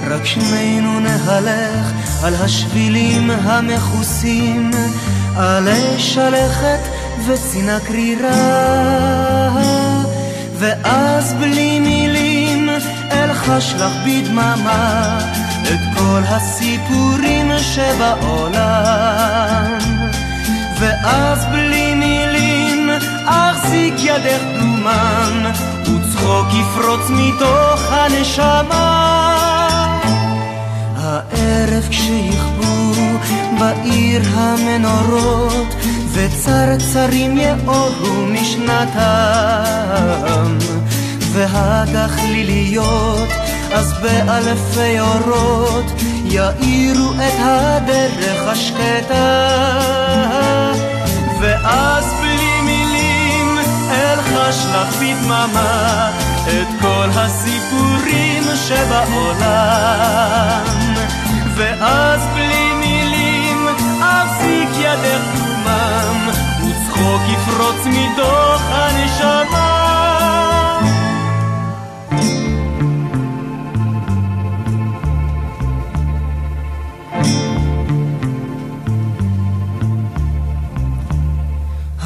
רק 0.09 0.25
שנינו 0.25 0.99
נהלך 0.99 1.91
על 2.23 2.33
השבילים 2.35 3.31
המכוסים, 3.31 4.71
עלי 5.35 5.99
שלכת 5.99 6.79
וצינה 7.27 7.79
קרירה. 7.79 8.37
ואז 10.59 11.33
בלי 11.33 11.79
מילים 11.79 12.69
אלחש 13.11 13.73
לך 13.73 13.93
בדממה 14.05 15.19
את 15.63 15.97
כל 15.97 16.21
הסיפורים 16.27 17.51
שבעולם. 17.59 19.17
ואז 20.79 21.45
בלי 21.51 21.76
ידך 24.17 24.43
דומם 24.59 25.45
וצחוק 25.81 26.47
יפרוץ 26.53 27.09
מתוך 27.09 27.81
הנשמה. 27.91 28.97
הערב 30.97 31.87
כשיכבו 31.89 32.93
בעיר 33.59 34.21
המנורות 34.33 35.75
וצרצרים 36.13 37.37
יאורו 37.37 38.25
משנתם. 38.31 38.97
והגחליליות 41.31 43.29
אז 43.73 43.93
באלפי 44.01 44.99
אורות 44.99 45.85
יאירו 46.25 47.13
את 47.13 47.33
הדרך 47.39 48.47
השקטה. 48.47 49.47
ואז 51.41 52.16
אלחש 54.37 54.65
לך 54.65 54.95
בדממה 54.95 56.11
את 56.47 56.67
כל 56.81 57.09
הסיפורים 57.15 58.43
שבעולם. 58.67 60.63
ואז 61.55 62.21
בלי 62.33 62.73
מילים 62.73 63.67
אחזיק 64.01 64.69
ידך 64.79 65.21
דומם 65.35 66.29
וצחוק 66.59 67.21
יפרוץ 67.29 67.85
מתוך 67.85 68.46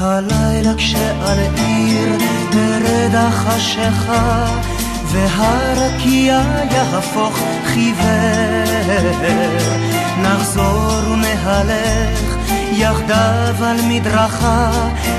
הלילה 0.01 0.73
כשעל 0.77 1.39
עיר 1.55 2.17
תרד 2.51 3.15
החשיכה 3.15 4.45
והרקיע 5.05 6.41
יהפוך 6.71 7.39
חיוור. 7.65 9.11
נחזור 10.21 11.11
ונהלך 11.11 12.35
יחדיו 12.71 13.65
על 13.65 13.77
מדרכה 13.87 14.71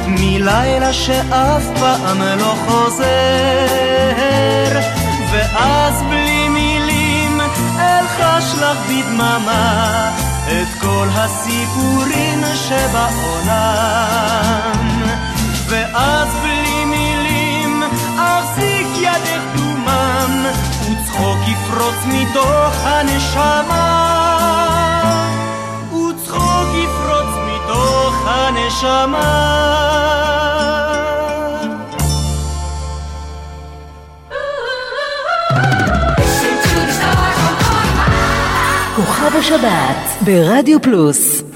מלילה 0.07 0.93
שאף 0.93 1.63
פעם 1.81 2.23
לא 2.23 2.55
חוזר. 2.67 3.05
ואז 5.33 6.03
בלי 6.03 6.49
מילים 6.49 7.41
אלחש 7.79 8.55
לך 8.55 8.79
בדממה 8.89 10.32
את 10.47 10.69
כל 10.81 11.09
הסיפורים 11.11 12.41
שבעולם. 12.55 13.53
ואז 15.67 16.29
בלי 16.43 16.85
מילים 16.85 17.83
אחזיק 18.17 18.87
ידך 18.97 19.43
דומם 19.57 20.47
וצחוק 20.81 21.39
יפרוץ 21.47 22.05
מתוך 22.07 22.75
הנשמה. 22.85 23.99
וצחוק 25.93 26.69
יפרוץ 26.75 27.33
מתוך 27.47 28.15
הנשמה 28.27 29.63
חווה 39.23 39.43
שבת 39.43 40.25
ברדיו 40.25 40.83
פלוס. 40.83 41.52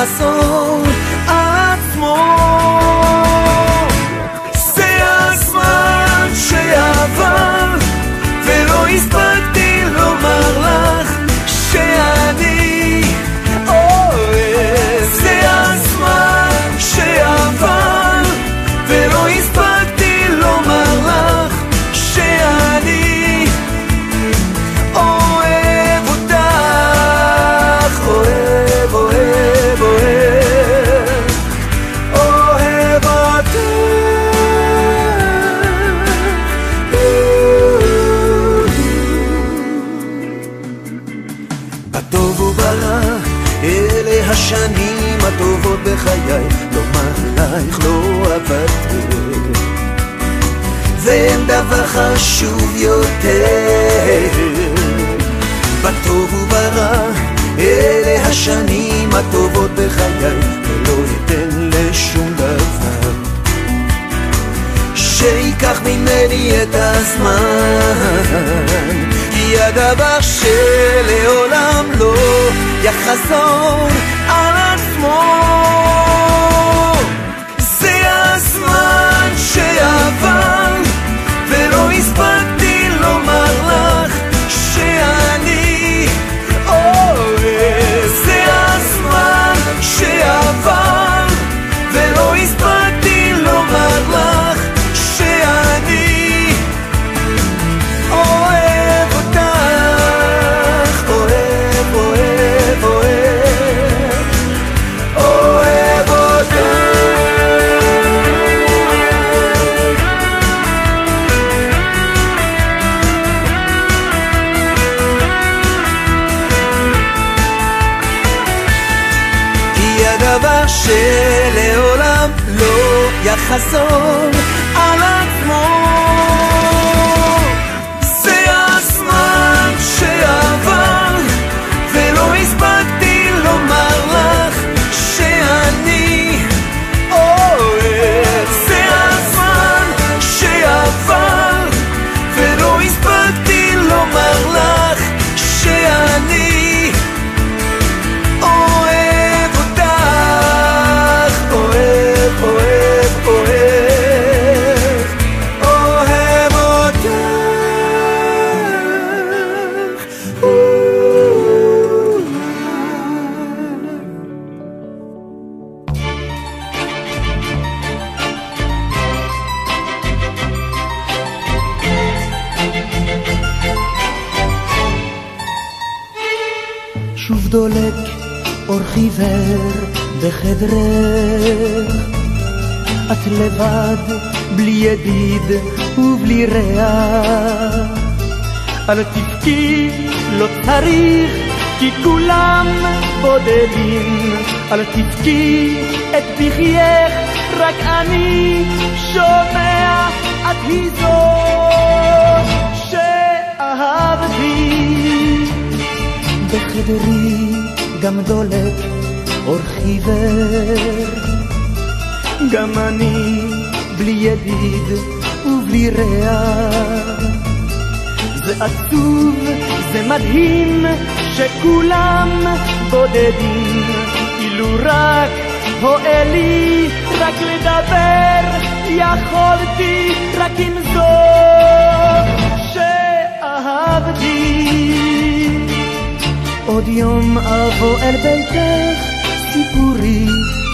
razões. 0.00 0.29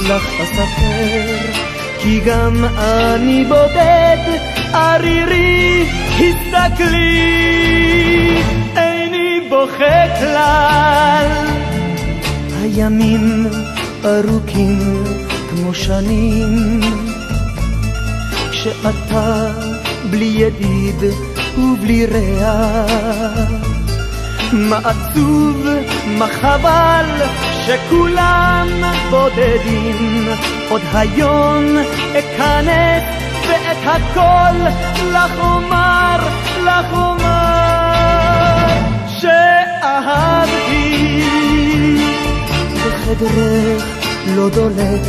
לך 0.00 0.40
אספר, 0.40 1.60
כי 1.98 2.20
גם 2.20 2.64
אני 2.78 3.44
בודד, 3.44 4.38
ערירי, 4.72 5.84
הסתכלי, 6.14 7.22
איני 8.76 9.40
בוכה 9.48 10.18
כלל. 10.18 11.30
הימים 12.62 13.46
ארוכים 14.04 15.04
כמו 15.50 15.74
שנים, 15.74 16.80
כשאתה 18.50 19.52
בלי 20.10 20.24
ידיד 20.24 21.12
ובלי 21.58 22.06
רע. 22.06 22.86
מה 24.52 24.78
עצוב, 24.78 25.66
מה 26.06 26.26
חבל, 26.40 27.06
שכולם 27.66 28.68
בודדים, 29.10 30.28
עוד 30.68 30.82
היום 30.94 31.76
אכנת 32.18 33.02
ואת 33.48 33.76
הכל 33.84 34.56
לך 35.12 35.32
אומר, 35.40 36.16
לך 36.64 36.92
אומר 36.92 37.36
שאהבתי. 39.08 40.46
בחדרך 42.86 43.84
לא 44.36 44.48
דולק 44.48 45.02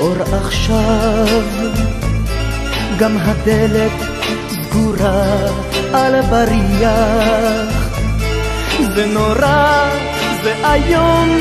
אור 0.00 0.16
עכשיו, 0.32 1.42
גם 2.98 3.16
הדלת 3.20 3.92
סגורה 4.48 5.36
על 5.92 6.20
בריח. 6.20 7.90
זה 8.94 9.06
נורא, 9.06 9.88
זה 10.42 10.54
איום, 10.72 11.40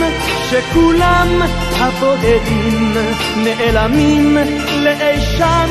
שכולם 0.49 1.41
הבודדים 1.79 2.93
נעלמים 3.37 4.37
לאישם, 4.83 5.69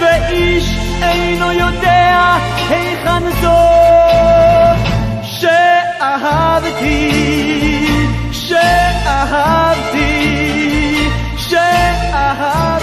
ואיש 0.00 0.78
אינו 1.02 1.52
יודע 1.52 2.36
היכן 2.70 3.22
זאת 3.40 4.78
שאהבתי, 5.22 7.10
שאהבתי, 8.32 9.98
שאהבתי. 11.36 12.77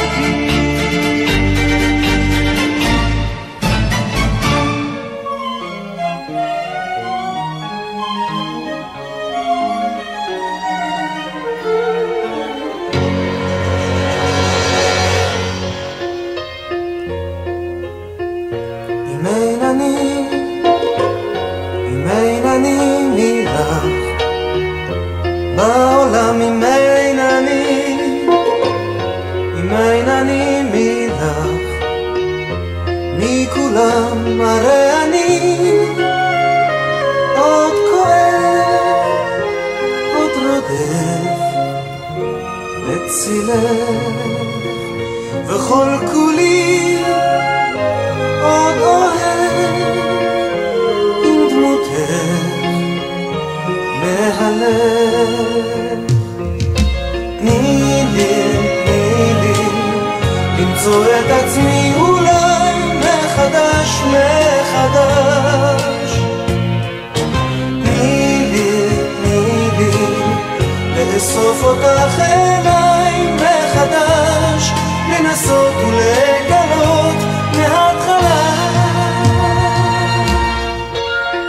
אותך 71.64 72.20
אליי 72.20 73.28
מחדש, 73.36 74.72
לנסות 75.10 75.74
ולגלות 75.76 77.16
מההתחלה. 77.58 78.46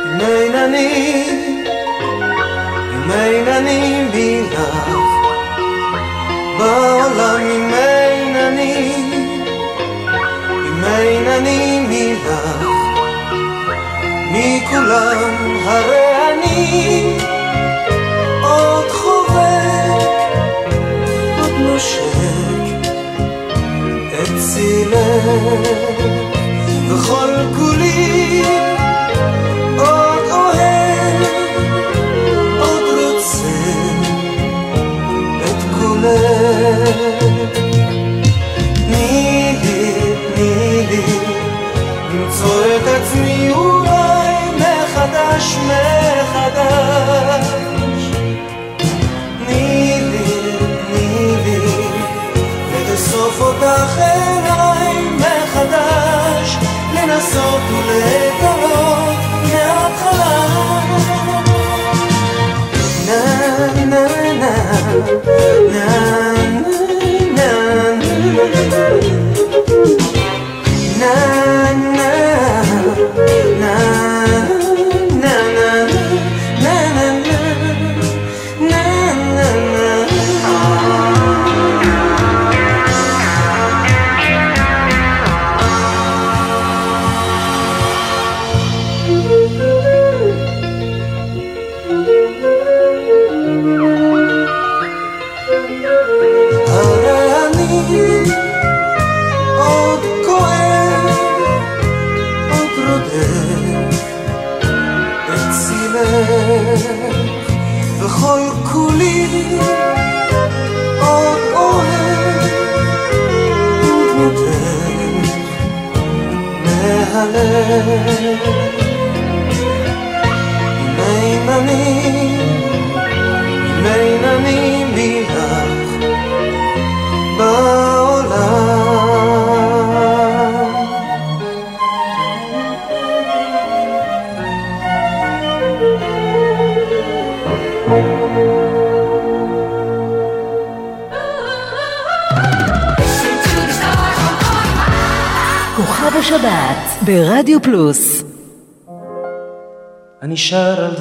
אם 0.05 0.21
אין 0.21 0.55
אני, 0.55 1.27
אם 2.93 3.11
אין 3.11 3.49
אני 3.49 4.05
מילך, 4.15 4.61
בעולם 6.59 7.41
אם 7.41 7.75
אין 7.75 8.37
אני, 8.37 8.93
אם 10.69 10.85
אין 10.85 11.27
אני 11.27 11.81
מילך, 11.89 12.65
מכולם 14.33 15.57
הרי 15.65 16.33
אני 16.33 17.06
וכל 26.89 27.33
כולי 27.57 28.43
עוד 29.79 30.31
אוהב, 30.31 31.23
עוד 32.61 32.83
רוצה 32.99 33.49
את 35.45 35.63
כולך. 35.79 37.16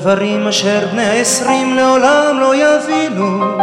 דברים 0.05 0.47
אשר 0.47 0.87
בני 0.91 1.05
העשרים 1.05 1.75
לעולם 1.75 2.39
לא 2.39 2.55
יבינו. 2.55 3.57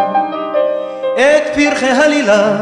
את 1.14 1.54
פרחי 1.54 1.90
הלילך 1.90 2.60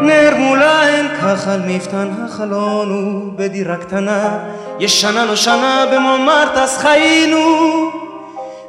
נר 0.00 0.36
מולה 0.36 0.88
אין 0.88 1.08
כך 1.22 1.48
על 1.48 1.60
מפתן 1.66 2.08
החלון 2.24 2.92
ובדירה 2.92 3.76
קטנה. 3.76 4.38
ישנה 4.78 5.24
נושנה 5.24 5.84
במומרטס 5.92 6.78
חיינו 6.78 7.46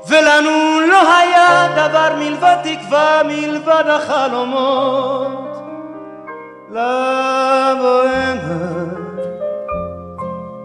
ולנו 0.07 0.79
לא 0.89 1.17
היה 1.17 1.67
דבר 1.75 2.15
מלבד 2.19 2.55
תקווה 2.63 3.21
מלבד 3.25 3.83
החלומות. 3.87 5.55
לבוהמה 6.69 8.49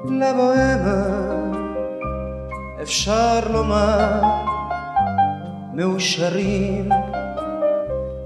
לבוהמה 0.04 1.03
אפשר 3.04 3.40
לומר 3.52 4.20
מאושרים 5.74 6.88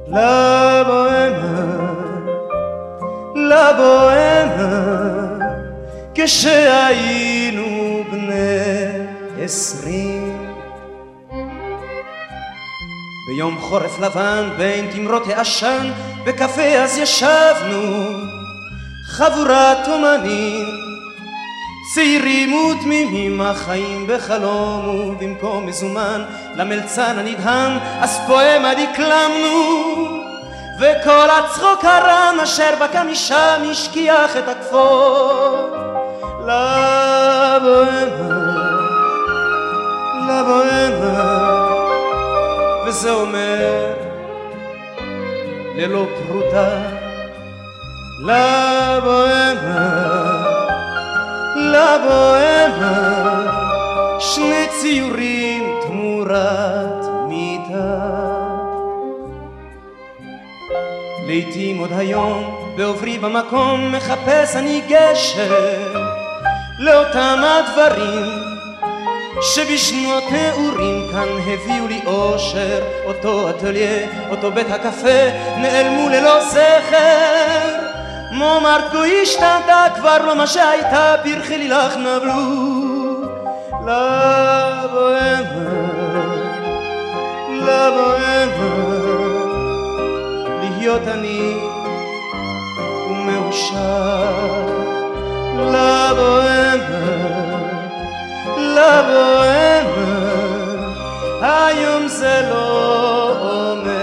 לבוהמה, 0.06 1.56
לבוהמה, 3.34 4.80
כשהיינו 6.14 7.66
בני 8.10 9.06
עשרים. 9.40 10.52
ביום 13.28 13.59
חורף 13.60 13.98
לבן 14.00 14.48
בין 14.56 14.90
תמרות 14.90 15.26
העשן 15.26 15.90
בקפה 16.24 16.62
אז 16.62 16.98
ישבנו 16.98 18.06
חבורת 19.06 19.88
אומנים 19.88 20.77
צעירים 21.94 22.55
ותמימים 22.55 23.40
החיים 23.40 24.06
בחלום 24.09 25.10
ובמקום 25.10 25.66
מזומן. 25.66 26.24
למלצן 26.55 27.19
הנדהם 27.19 27.78
אז 28.01 28.20
פואמה 28.27 28.73
דקלמנו 28.74 30.05
וכל 30.81 31.31
הצחוק 31.31 31.85
הרם 31.85 32.36
אשר 32.43 32.70
בקע 32.81 33.02
משם 33.02 33.62
השכיח 33.70 34.36
את 34.36 34.48
הכפור. 34.48 35.77
לבוהמה, 36.43 37.78
לבוהמה. 40.28 41.69
וזה 42.86 43.10
אומר 43.10 43.93
ללא 45.77 46.06
פרוטה 46.27 46.69
לבוהמה 48.20 49.48
לבוהמה 51.69 53.19
שני 54.20 54.66
ציורים 54.81 55.74
תמורת 55.82 57.05
מיטה. 57.28 58.19
לעתים 61.27 61.78
עוד 61.78 61.90
היום 61.97 62.59
בעוברי 62.77 63.19
במקום 63.19 63.93
מחפש 63.93 64.57
אני 64.57 64.82
גשר 64.89 65.93
לאותם 66.78 67.39
הדברים 67.45 68.49
שבשנות 69.43 70.24
נעורים 70.32 71.09
כאן 71.12 71.28
הביאו 71.47 71.89
לי 71.89 72.01
אושר 72.07 72.82
אותו 73.05 73.51
אטליה, 73.51 74.07
אותו 74.31 74.53
בית 74.53 74.70
הקפה 74.70 75.28
נעלמו 75.57 76.09
ללא 76.09 76.45
זכר 76.45 77.77
מומר 78.30 78.55
מומרטקו 78.55 79.05
השתנתה 79.22 79.84
כבר 79.96 80.18
לא 80.24 80.36
מה 80.36 80.46
שהייתה 80.46 81.14
פרחי 81.24 81.59
לילך 81.59 81.96
נבלו 81.96 82.68
לבוהמה, 83.82 85.28
לבוהמה 87.52 88.88
להיות 90.78 91.09
אני 91.09 91.55
ומאושר 93.10 94.66
לבוהמה, 95.56 96.68
לבוהמה 98.59 99.88
היום 101.40 102.09
זה 102.09 102.48
לא 102.50 103.36
אומר 103.40 103.98